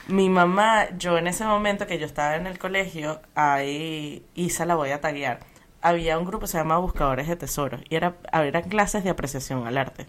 [0.08, 4.76] mi mamá, yo en ese momento que yo estaba en el colegio, ahí Isa la
[4.76, 5.40] voy a taguear,
[5.82, 9.66] había un grupo que se llama Buscadores de Tesoros y era, eran clases de apreciación
[9.66, 10.08] al arte.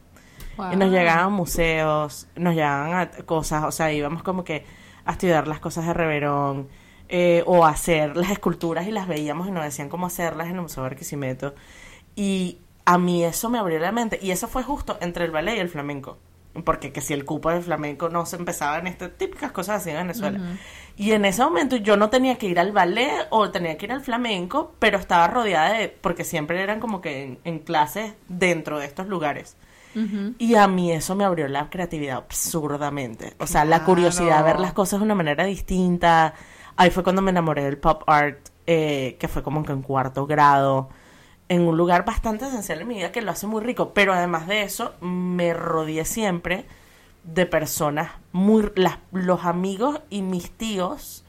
[0.73, 4.67] Y nos llegaban a museos, nos llegaban a cosas, o sea, íbamos como que
[5.05, 6.69] a estudiar las cosas de Reverón,
[7.15, 10.63] eh, o hacer las esculturas y las veíamos y nos decían cómo hacerlas en el
[10.63, 11.55] Museo de Barquisimeto.
[12.17, 12.57] Y
[12.87, 14.19] a mí eso me abrió la mente.
[14.23, 16.17] Y eso fue justo entre el ballet y el flamenco.
[16.65, 19.91] Porque que si el cupo del flamenco no se empezaba en estas típicas cosas así
[19.91, 20.41] en Venezuela.
[20.97, 23.93] Y en ese momento yo no tenía que ir al ballet o tenía que ir
[23.93, 28.79] al flamenco, pero estaba rodeada de, porque siempre eran como que en, en clases dentro
[28.79, 29.57] de estos lugares.
[30.39, 33.35] Y a mí eso me abrió la creatividad absurdamente.
[33.39, 36.33] O sea, la curiosidad ver las cosas de una manera distinta.
[36.77, 40.27] Ahí fue cuando me enamoré del pop art, eh, que fue como que en cuarto
[40.27, 40.89] grado,
[41.49, 43.93] en un lugar bastante esencial en mi vida que lo hace muy rico.
[43.93, 46.67] Pero además de eso, me rodeé siempre
[47.25, 48.71] de personas muy...
[48.75, 51.25] Las, los amigos y mis tíos,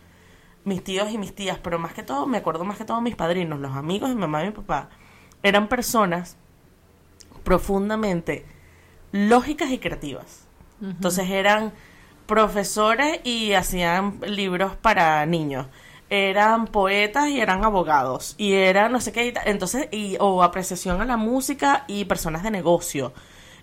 [0.64, 3.16] mis tíos y mis tías, pero más que todo, me acuerdo más que todo mis
[3.16, 4.89] padrinos, los amigos de mi mamá y mi papá,
[5.44, 6.38] eran personas
[7.44, 8.46] profundamente
[9.12, 10.48] lógicas y creativas.
[10.82, 11.72] Entonces eran
[12.26, 15.67] profesores y hacían libros para niños.
[16.09, 18.36] Eran poetas y eran abogados.
[18.38, 19.34] Y eran no sé qué.
[19.45, 23.13] Entonces, y, o apreciación a la música y personas de negocio.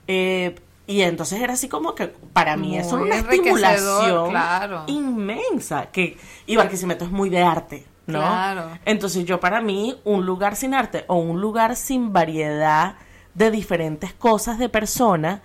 [0.07, 0.57] Eh,
[0.91, 4.83] y entonces era así como que para mí eso Muy era una estimulación claro.
[4.89, 5.87] inmensa.
[5.93, 8.19] Que, y Barquisimeto es muy de arte, ¿no?
[8.19, 8.71] Claro.
[8.85, 12.97] Entonces yo para mí un lugar sin arte o un lugar sin variedad
[13.35, 15.43] de diferentes cosas de persona,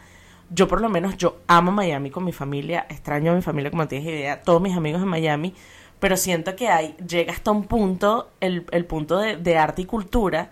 [0.50, 3.88] yo por lo menos yo amo Miami con mi familia, extraño a mi familia como
[3.88, 5.54] tienes idea, todos mis amigos en Miami,
[6.00, 9.86] pero siento que hay, llega hasta un punto, el, el punto de, de arte y
[9.86, 10.50] cultura,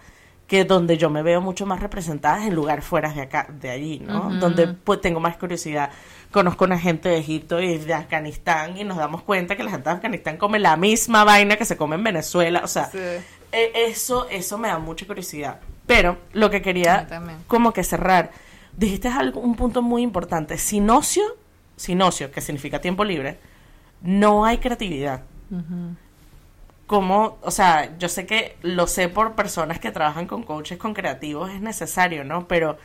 [0.47, 3.99] que donde yo me veo mucho más representadas en lugares fuera de acá, de allí,
[3.99, 4.29] ¿no?
[4.39, 5.89] Donde pues tengo más curiosidad.
[6.31, 9.89] Conozco una gente de Egipto y de Afganistán y nos damos cuenta que la gente
[9.89, 12.97] de Afganistán come la misma vaina que se come en Venezuela, o sea, Sí.
[12.99, 15.59] eh, eso, eso me da mucha curiosidad.
[15.87, 17.07] Pero lo que A quería
[17.47, 18.31] como que cerrar,
[18.77, 20.57] dijiste algo, un punto muy importante.
[20.57, 21.23] Sin ocio,
[21.75, 23.39] sin ocio, que significa tiempo libre,
[24.01, 25.23] no hay creatividad.
[25.51, 25.95] Ujú.
[26.87, 30.93] Como, o sea, yo sé que lo sé por personas que trabajan con coaches, con
[30.93, 32.47] creativos, es necesario, ¿no?
[32.47, 32.77] Pero,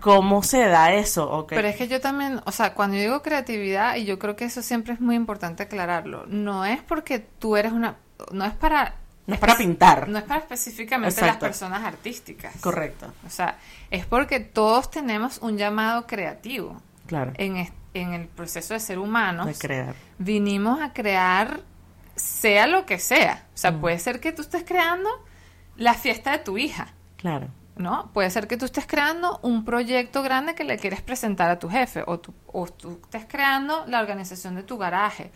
[0.00, 1.30] ¿cómo se da eso?
[1.30, 1.54] ¿O qué?
[1.54, 4.44] Pero es que yo también, o sea, cuando yo digo creatividad, y yo creo que
[4.44, 7.96] eso siempre es muy importante aclararlo, no es porque tú eres una,
[8.32, 8.96] no es para...
[9.26, 10.08] no es para pintar.
[10.08, 12.54] No es para específicamente las personas artísticas.
[12.60, 13.56] Correcto, O sea,
[13.90, 16.80] es porque todos tenemos un llamado creativo.
[17.06, 17.32] claro.
[17.36, 19.94] En, en el proceso de ser humanos, De crear.
[20.18, 21.60] vinimos a crear
[22.16, 23.46] sea lo que sea.
[23.54, 23.80] O sea, Mm.
[23.80, 25.08] puede ser que tú estés creando
[25.76, 27.48] la fiesta de tu hija, Claro.
[27.76, 28.10] ¿no?
[28.12, 31.68] Puede ser que tú estés creando un proyecto grande que le quieres presentar a tu
[31.70, 35.30] jefe, o tú, o tú estés creando la organización de tu garaje,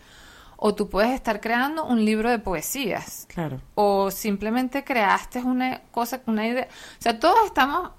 [0.57, 3.61] o tú puedes estar creando un libro de poesías, Claro.
[3.75, 6.67] o simplemente creaste una cosa, una idea.
[6.99, 7.91] O sea, todos estamos,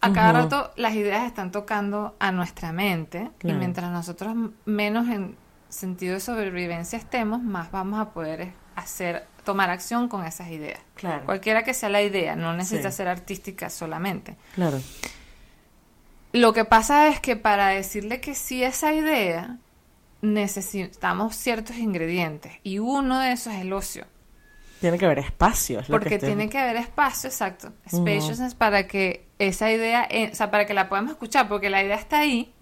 [0.00, 3.56] a cada rato las ideas están tocando a nuestra mente, Claro.
[3.56, 4.34] y mientras nosotros
[4.64, 5.36] menos en
[5.68, 10.78] sentido de sobrevivencia estemos, más vamos a poder hacer, tomar acción con esas ideas.
[10.94, 11.24] Claro.
[11.24, 12.98] Cualquiera que sea la idea, no necesita Sí.
[12.98, 14.36] ser artística solamente.
[14.54, 14.78] Claro.
[16.32, 19.58] Lo que pasa es que para decirle que sí a esa idea,
[20.24, 24.06] necesitamos ciertos ingredientes, y uno de esos es el ocio.
[24.80, 25.80] Tiene que haber espacio.
[25.80, 27.72] es lo Porque estoy- tiene que haber espacio, exacto.
[27.88, 31.82] Spaciousness para que esa idea, eh, o sea, para que la podamos escuchar, porque la
[31.82, 32.52] idea está ahí.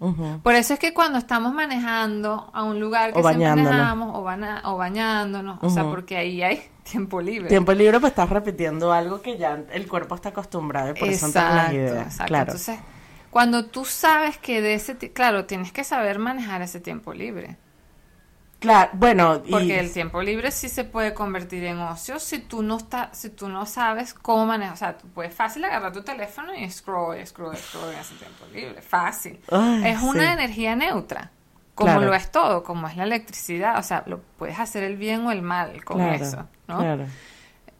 [0.41, 4.23] Por eso es que cuando estamos manejando a un lugar que O siempre manejamos, o,
[4.23, 7.49] bana- o bañándonos, o sea, porque ahí hay tiempo libre.
[7.49, 11.25] Tiempo libre, pues estás repitiendo algo que ya el cuerpo está acostumbrado y por eso
[11.25, 12.05] entran las ideas.
[12.07, 12.25] exacto.
[12.27, 12.43] Claro.
[12.51, 12.79] Entonces,
[13.33, 17.57] cuando tú sabes que de ese, claro, tienes que saber manejar ese tiempo libre.
[18.59, 22.61] Claro, bueno, y Porque el tiempo libre sí se puede convertir en ocio si tú
[22.61, 24.73] no estás, si tú no sabes cómo manejar.
[24.75, 28.45] O sea, tú puedes fácil agarrar tu teléfono y scroll, scroll, scroll en ese tiempo
[28.53, 28.83] libre.
[28.83, 29.39] Fácil.
[29.51, 31.31] Ay, es una energía neutra.
[31.73, 32.05] Como Claro.
[32.05, 33.79] lo es todo, como es la electricidad.
[33.79, 36.77] O sea, lo puedes hacer el bien o el mal con Claro, eso, ¿no?
[36.77, 37.05] Claro.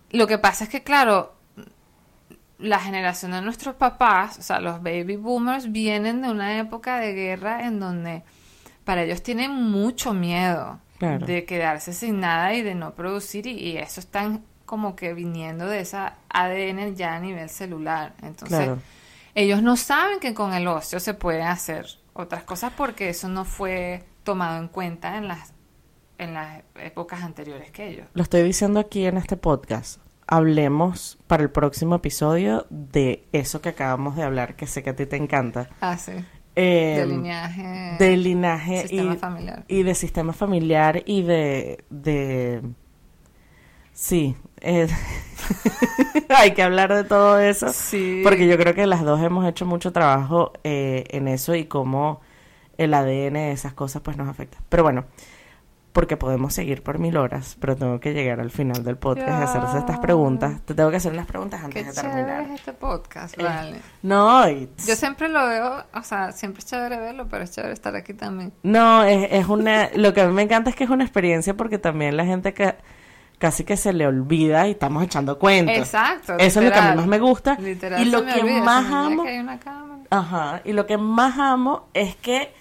[0.10, 1.36] Lo que pasa es que, claro,
[2.64, 7.14] la generación de nuestros papás, o sea, los baby boomers, vienen de una época de
[7.14, 8.24] guerra en donde
[8.86, 11.26] para ellos tienen mucho miedo Claro.
[11.26, 15.68] de quedarse sin nada y de no producir y, y eso están como que viniendo
[15.68, 18.14] de esa ADN ya a nivel celular.
[18.22, 18.80] Entonces, Claro.
[19.36, 23.44] ellos no saben que con el ocio se pueden hacer otras cosas porque eso no
[23.44, 25.54] fue tomado en cuenta en las
[26.20, 28.08] en las épocas anteriores que ellos.
[28.14, 30.00] Lo estoy diciendo aquí en este podcast.
[30.28, 34.96] Hablemos para el próximo episodio de eso que acabamos de hablar, que sé que a
[34.96, 35.70] ti te encanta.
[35.82, 36.14] Ah, sí.
[36.56, 37.96] Eh, de linaje.
[37.98, 39.66] de linaje Sistema y, familiar.
[39.68, 42.62] y de sistema familiar y de, de
[43.92, 44.88] sí eh,
[46.30, 48.22] hay que hablar de todo eso Sí.
[48.24, 52.22] porque yo creo que las dos hemos hecho mucho trabajo eh, en eso y cómo
[52.78, 55.06] el ADN de esas cosas pues nos afecta pero bueno
[55.94, 59.44] porque podemos seguir por mil horas pero tengo que llegar al final del podcast y
[59.44, 62.74] hacerse estas preguntas te tengo que hacer unas preguntas antes Qué de terminar es este
[62.74, 63.78] podcast, Eh, vale.
[64.02, 67.96] no Yo siempre lo veo, o sea, siempre es chévere verlo, pero es chévere estar
[67.96, 68.52] aquí también.
[68.64, 69.90] No, es, es una...
[69.96, 72.54] Lo que a mí me encanta es que es una experiencia porque también la gente
[72.54, 72.76] que
[73.38, 75.76] casi que se le olvida y estamos echando cuentos.
[75.78, 76.34] Exacto.
[76.40, 77.56] Eso es lo que a mí más me gusta.
[77.60, 79.24] Literal, y lo que olvida, más amo...
[79.24, 80.02] que hay una cámara.
[80.10, 80.62] Ajá.
[80.64, 82.54] Y lo que más amo es que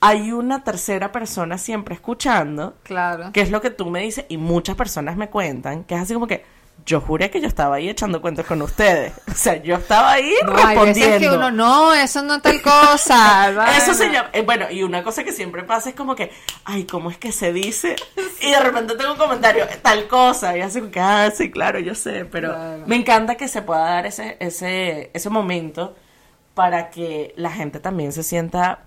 [0.00, 3.30] hay una tercera persona siempre escuchando, Claro.
[3.32, 6.14] que es lo que tú me dices y muchas personas me cuentan, que es así
[6.14, 6.44] como que
[6.84, 9.12] yo juré que yo estaba ahí echando cuentos con ustedes.
[9.28, 11.18] O sea, yo estaba ahí No, respondiendo.
[11.18, 13.50] que uno, no, eso no es tal cosa.
[13.76, 16.30] Eso se llama, eh, bueno, y una cosa que siempre pasa es como que,
[16.64, 17.96] ay, ¿cómo es que se dice?
[18.40, 21.78] Y de repente tengo un comentario, tal cosa, y así como que, ah, sí, claro,
[21.80, 22.82] yo sé, pero Claro.
[22.86, 25.96] me encanta que se pueda dar ese, ese, ese momento
[26.54, 28.80] para que la gente también se sienta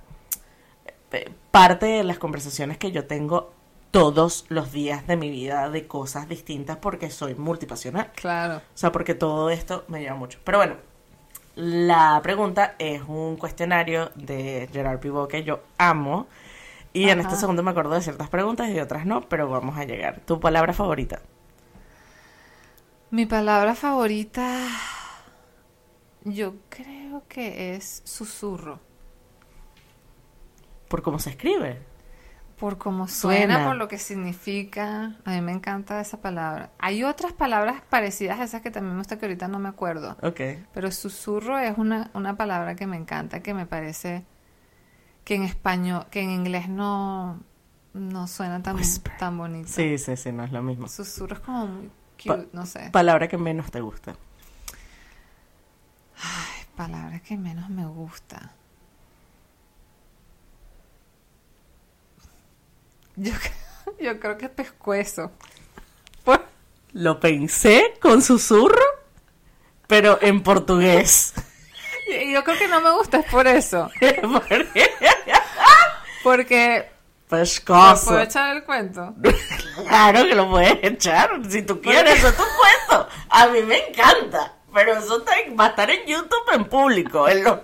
[1.51, 3.51] parte de las conversaciones que yo tengo
[3.91, 8.11] todos los días de mi vida de cosas distintas porque soy multipasional.
[8.15, 8.57] Claro.
[8.57, 10.39] O sea, porque todo esto me lleva mucho.
[10.43, 10.75] Pero bueno,
[11.55, 16.27] la pregunta es un cuestionario de Gerard Pivot que yo amo.
[16.93, 19.77] Y en este segundo me acuerdo de ciertas preguntas y de otras no, pero vamos
[19.77, 20.21] a llegar.
[20.21, 21.21] ¿Tu palabra favorita?
[23.11, 24.67] Mi palabra favorita,
[26.23, 28.79] yo creo que es susurro.
[30.89, 31.81] Por cómo se escribe.
[32.59, 33.67] Por cómo suena, Suena.
[33.69, 35.15] por lo que significa.
[35.23, 36.71] A mí me encanta esa palabra.
[36.77, 40.17] Hay otras palabras parecidas a esas que también me gusta que ahorita no me acuerdo.
[40.21, 40.41] Ok.
[40.73, 44.25] Pero susurro es una, una palabra que me encanta, que me parece
[45.23, 47.39] que en español, que en inglés no,
[47.93, 49.15] no suena tan, Whisper.
[49.17, 49.69] tan bonito.
[49.69, 50.89] Sí, sí, sí, no es lo mismo.
[50.89, 51.89] Susurro es como muy
[52.25, 52.89] Pa- cute, no sé.
[52.91, 54.15] Palabra que menos te gusta.
[56.21, 58.51] Ay, palabra que menos me gusta.
[63.19, 63.31] Yo,
[63.99, 65.31] yo creo que es pescuezo.
[66.23, 66.45] Por-
[66.93, 68.81] Lo pensé con susurro,
[69.87, 71.33] pero en portugués.
[72.07, 73.89] y yo creo que no me gusta es por eso.
[76.23, 76.89] Porque...
[76.91, 76.99] ¿me
[77.29, 78.07] Pescoso.
[78.07, 79.13] ¿Puedo echar el cuento?
[79.87, 83.07] Claro que lo puedes echar, si tú quieres, eso es tu cuento.
[83.29, 87.29] A mí me encanta, pero eso está va a estar en YouTube en público.
[87.29, 87.63] en lo-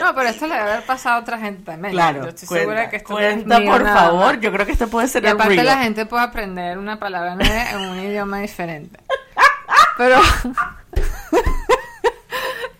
[0.00, 1.92] No, pero esto le debe haber pasado a otra gente también.
[1.92, 5.08] Claro, Yo estoy cuenta, segura que esto es por favor, yo creo que este puede
[5.08, 8.98] ser Y aparte la gente puede aprender una palabra nueva en un idioma diferente.
[9.96, 10.16] Pero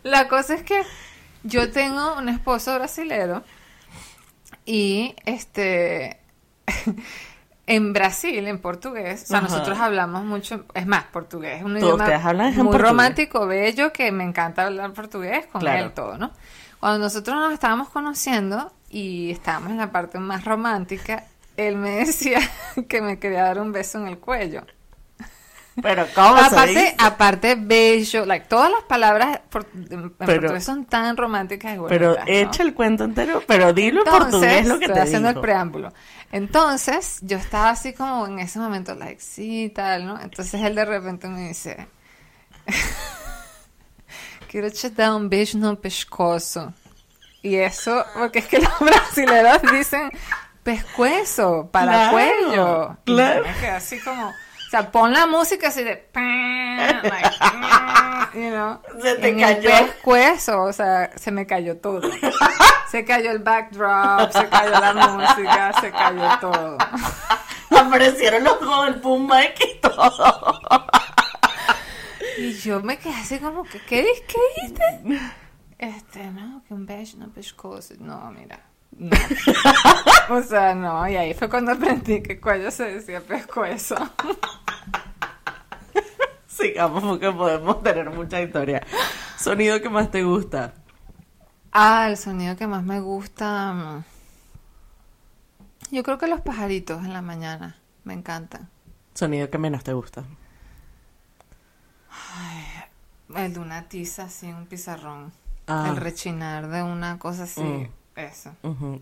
[0.03, 0.83] la cosa es que
[1.45, 3.43] yo tengo un esposo brasilero
[4.65, 6.19] y este
[7.67, 9.49] en Brasil, en portugués, o sea, Ajá.
[9.49, 12.81] nosotros hablamos mucho, es más, portugués, es un idioma muy portugués.
[12.81, 15.85] romántico, bello, que me encanta hablar portugués con Claro.
[15.87, 16.33] él todo, ¿no?
[16.83, 21.27] Cuando nosotros nos estábamos conociendo y estábamos en la parte más romántica,
[21.57, 22.41] él me decía
[22.89, 24.67] que me quería dar un beso en el cuello.
[25.81, 26.97] Pero ¿cómo se Aparte, dice?
[26.99, 32.09] aparte bello, like, todas las palabras por- en Pero- portugués son tan románticas y Pero
[32.15, 32.33] bonitas, ¿no?
[32.35, 35.93] echa el cuento entero, pero dilo en portugués lo que estoy te haciendo el preámbulo.
[36.33, 40.21] Entonces, yo estaba así como en ese momento, like, sí, tal, ¿no?
[40.21, 41.87] Entonces él de repente me dice,
[44.53, 46.75] quiero te dar un beso no pescozo.
[47.41, 50.11] Y eso, porque es que los brasileños dicen
[50.63, 52.97] pescuezo para Claro, cuello.
[53.07, 53.45] Claro.
[53.59, 57.31] quedé así como, o sea, pon la música así de, like,
[58.35, 59.71] you know, Se te en el cayó.
[59.71, 62.03] pescuezo, o sea, se me cayó todo.
[62.91, 66.77] Se cayó el backdrop, se cayó la música, se cayó todo.
[67.71, 70.47] Aparecieron los con el Pum Mic y todo.
[72.43, 74.83] Y yo me quedé así como que, ¿qué, qué dijiste?
[75.79, 77.95] Este, no, que un beso, no pescozo.
[77.99, 78.61] No, mira.
[78.93, 79.17] No.
[80.29, 83.97] O sea, no, y ahí fue cuando aprendí que cuello se decía pescuezo.
[86.47, 88.83] Sigamos porque podemos tener mucha historia.
[89.39, 90.75] Sonido que más te gusta.
[91.73, 93.73] Ah, el sonido que más me gusta.
[93.75, 94.05] mm,
[95.93, 97.77] Yo creo que los pajaritos en la mañana.
[98.05, 98.69] Me encantan.
[99.15, 100.25] Sonido que menos te gusta.
[103.35, 105.33] El de una tiza así, un pizarrón.
[105.67, 105.87] Ah.
[105.91, 107.61] El rechinar de una cosa así.
[107.63, 107.89] Mm.
[108.15, 108.51] Eso.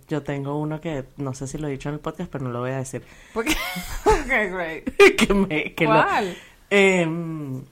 [0.08, 2.50] Yo tengo uno que no sé si lo he dicho en el podcast, pero no
[2.50, 3.02] lo voy a decir.
[3.34, 3.56] Porque.
[4.04, 4.84] ok, great.
[5.16, 6.36] que me, que lo- ¿Cuál?
[6.70, 7.62] Em,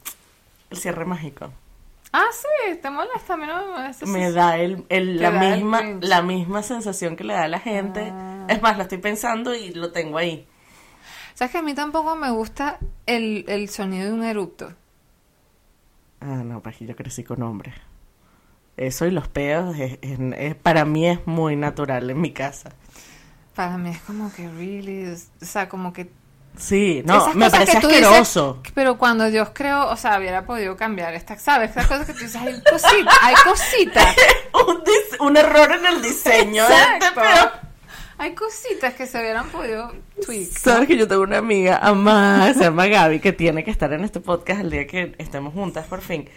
[0.71, 1.53] el cierre mágico.
[2.13, 4.07] Ah, sí, te molesta, a mí no me molesta.
[4.07, 4.85] Me da el,
[5.21, 8.11] la da misma la misma sensación que le da a la gente.
[8.13, 8.47] Ah.
[8.49, 10.45] Es más, lo estoy pensando y lo tengo ahí.
[11.35, 14.73] ¿Sabes que a mí tampoco me gusta el, el sonido de un erupto?
[16.21, 17.75] Ah, no, pues yo crecí con hombres.
[18.77, 22.71] Eso y los peos, es- es- es- para mí es muy natural en mi casa.
[23.55, 26.11] Para mí es como que, really, o sea, como que...
[26.57, 28.63] Sí, no, esas me parece dices, asqueroso.
[28.75, 31.71] pero cuando Dios creó, o sea, hubiera podido cambiar esta, ¿sabes?
[31.71, 34.17] Esas cosas que tú dices, hay cositas, hay cositas.
[35.21, 37.68] un, error en el diseño este Exacto.
[38.21, 39.93] Hay cositas que se hubieran podido
[40.27, 40.51] tweak.
[40.51, 44.03] Sabes que yo tengo una amiga amada, se llama Gaby, que tiene que estar en
[44.03, 46.29] este podcast el día que estemos juntas por fin.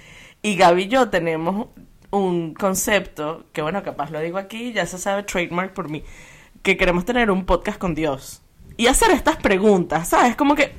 [0.43, 1.69] Y Gaby y yo tenemos
[2.11, 6.03] un concepto, que bueno, capaz lo digo aquí, ya se sabe, trademark por mí,
[6.61, 8.43] que queremos tener un podcast con Dios.
[8.77, 10.35] Y hacer estas preguntas, ¿sabes?
[10.35, 10.75] Como que,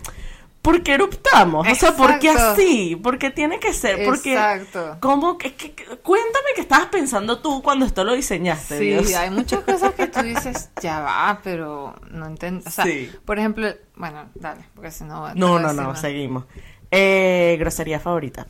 [0.63, 1.67] ¿por qué eruptamos?
[1.69, 2.53] O sea, ¿por qué Exacto.
[2.53, 2.97] así?
[2.97, 4.05] ¿Por qué tiene que ser?
[4.05, 4.97] Porque, Exacto.
[5.01, 5.37] ¿cómo?
[5.37, 9.15] que- que- cuéntame qué estabas pensando tú cuando esto lo diseñaste, Sí, Dios.
[9.15, 12.63] hay muchas cosas que tú dices, ya va, pero no entiendo.
[12.67, 13.11] O sea, Sí.
[13.25, 15.35] por ejemplo, bueno, dale, porque si no.
[15.35, 16.45] No, no, no, seguimos.
[16.91, 18.47] Eh, grosería favorita.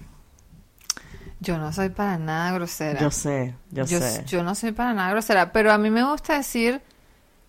[1.40, 3.00] Yo no soy para nada grosera.
[3.00, 4.24] Yo sé, yo, yo, sé.
[4.26, 6.80] yo no soy para nada grosera, pero a mí me gusta decir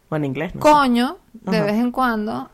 [0.10, 2.50] Bueno, inglés, no coño de vez en cuando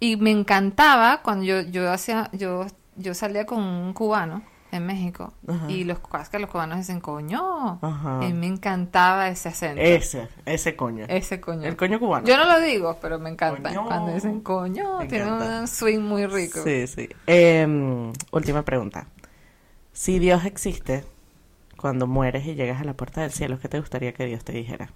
[0.00, 5.32] y me encantaba cuando yo yo hacía yo yo salía con un cubano en México
[5.46, 5.70] Ajá.
[5.70, 5.98] y los
[6.30, 8.20] que los cubanos dicen coño Ajá.
[8.28, 11.06] y me encantaba ese acento Ese, ese coño.
[11.08, 12.26] ese coño El coño cubano.
[12.26, 13.86] yo no lo digo pero me encanta Coño.
[13.86, 15.60] cuando dicen coño Me tiene encanta.
[15.60, 17.08] un swing muy rico Sí, sí.
[17.26, 19.06] Em, última pregunta.
[19.92, 21.04] Si Dios existe,
[21.76, 24.52] cuando mueres y llegas a la puerta del cielo, ¿qué te gustaría que Dios te
[24.52, 24.92] dijera?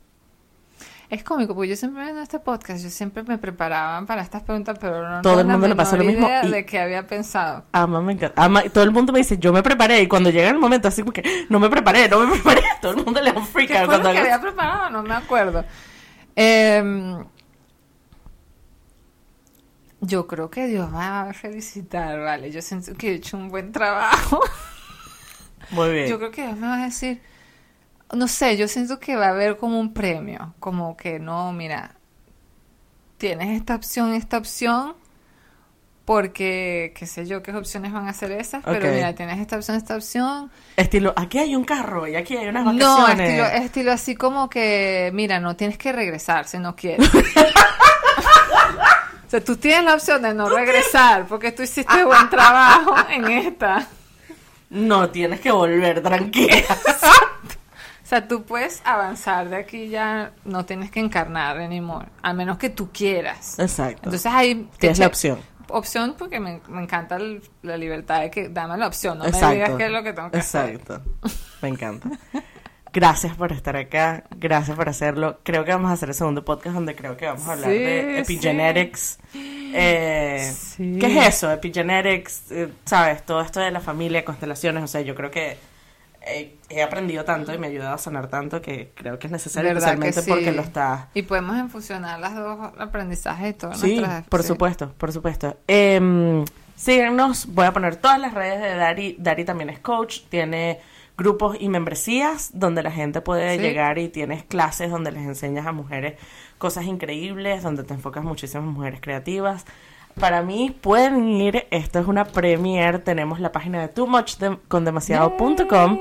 [1.15, 4.79] Es cómico porque yo siempre en este podcast yo siempre me preparaba para estas preguntas
[4.81, 7.07] pero no Todo tengo el mundo le pasa lo mismo idea y- de qué había
[7.07, 8.43] pensado Ama, me encanta.
[8.43, 10.01] Ama, y todo el mundo me dice, yo me preparé.
[10.01, 12.63] Y cuando llega el momento, así como que, no me preparé, no me preparé.
[12.81, 14.89] Todo el mundo le da un freak ¿Qué out cuando que había preparado?
[14.91, 15.65] No me acuerdo.
[16.35, 17.25] Em,
[20.01, 22.51] yo creo que Dios va a felicitar, ¿vale?
[22.51, 24.41] Yo siento que he hecho un buen trabajo.
[25.71, 26.09] Muy bien.
[26.09, 27.21] Yo creo que Dios me va a decir,
[28.13, 31.97] no sé, yo siento que va a haber como un premio, como que no, mira,
[33.19, 34.95] tienes esta opción, esta opción,
[36.05, 39.77] porque qué sé yo qué opciones van a ser esas, pero mira, tienes esta opción,
[39.77, 40.51] esta opción.
[40.77, 43.31] Estilo, aquí hay un carro y aquí hay unas No, vacaciones.
[43.31, 47.09] estilo, estilo así como que, mira, no tienes que regresar si no quieres.
[47.15, 47.21] o
[49.31, 53.87] sea, tú tienes la opción de no regresar porque tú hiciste buen trabajo en esta.
[54.71, 56.57] No, tienes que volver, tranquila.
[58.13, 62.59] O sea, tú puedes avanzar de aquí ya, no tienes que encarnar anymore, a menos
[62.59, 63.59] que tú quieras.
[63.59, 64.03] Exacto.
[64.05, 65.39] Entonces ahí Tienes la opción.
[65.71, 69.47] Opción porque me, me encanta el- la libertad de que dame la opción, no Exacto.
[69.49, 70.75] me digas qué es lo que tengo que hacer.
[70.75, 71.03] Exacto.
[71.63, 72.11] Me encanta.
[72.93, 75.41] Gracias por estar acá, gracias por hacerlo.
[75.43, 77.79] Creo que vamos a hacer el segundo podcast donde creo que vamos a hablar Sí,
[77.79, 79.19] de epigenetics.
[79.35, 80.99] Eh, Sí.
[81.01, 81.51] ¿Qué es eso?
[81.51, 83.25] Epigenetics, eh, ¿sabes?
[83.25, 85.57] Todo esto de la familia, constelaciones, o sea, yo creo que
[86.69, 89.75] he aprendido tanto y me ha ayudado a sanar tanto que creo que es necesario,
[89.75, 90.31] ¿Verdad que especialmente sí?
[90.31, 94.29] porque lo está Y podemos enfusionar las dos aprendizajes y todas Sí, nuestras...
[94.29, 94.49] por sí.
[94.49, 95.57] supuesto, por supuesto.
[95.69, 96.45] Eh,
[96.77, 99.17] síguenos, voy a poner todas las redes de Dari.
[99.19, 100.81] Dari también es coach, tiene
[101.17, 103.63] grupos y membresías donde la gente puede Sí.
[103.63, 106.15] llegar y tienes clases donde les enseñas a mujeres
[106.59, 109.65] cosas increíbles, donde te enfocas muchísimo en mujeres creativas.
[110.19, 114.59] Para mí pueden ir, esto es una premiere, tenemos la página de too much de-
[114.69, 115.99] con demasiado.com.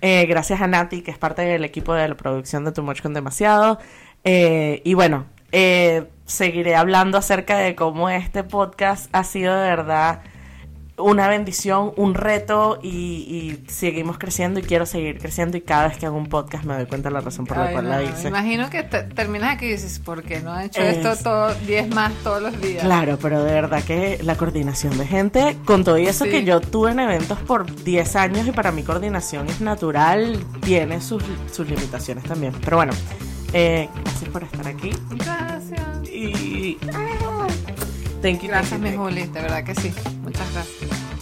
[0.00, 3.00] Eh, gracias a Nati, que es parte del equipo de la producción de Too Much
[3.02, 3.78] con Demasiado.
[4.24, 10.22] Eh, y bueno, eh, seguiré hablando acerca de cómo este podcast ha sido de verdad
[11.02, 15.98] una bendición, un reto y, y seguimos creciendo y quiero seguir creciendo y cada vez
[15.98, 17.90] que hago un podcast me doy cuenta de la razón por la Ay, cual no,
[17.90, 18.28] la me hice.
[18.28, 21.54] imagino que te- terminas aquí y dices, ¿por qué no ha hecho Es- esto todo
[21.66, 22.82] 10 más todos los días?
[22.84, 26.30] Claro, pero de verdad que la coordinación de gente, con todo eso Sí.
[26.30, 31.00] que yo tuve en eventos por 10 años y para mí coordinación es natural, tiene
[31.00, 31.22] sus,
[31.52, 32.52] sus limitaciones también.
[32.64, 32.92] Pero bueno,
[33.52, 36.08] eh, gracias por estar aquí Gracias.
[36.08, 36.78] y...
[38.22, 39.02] Thank you, thank Gracias, you, thank you.
[39.02, 39.92] Juli, de verdad que sí.
[40.22, 41.21] Muchas gracias.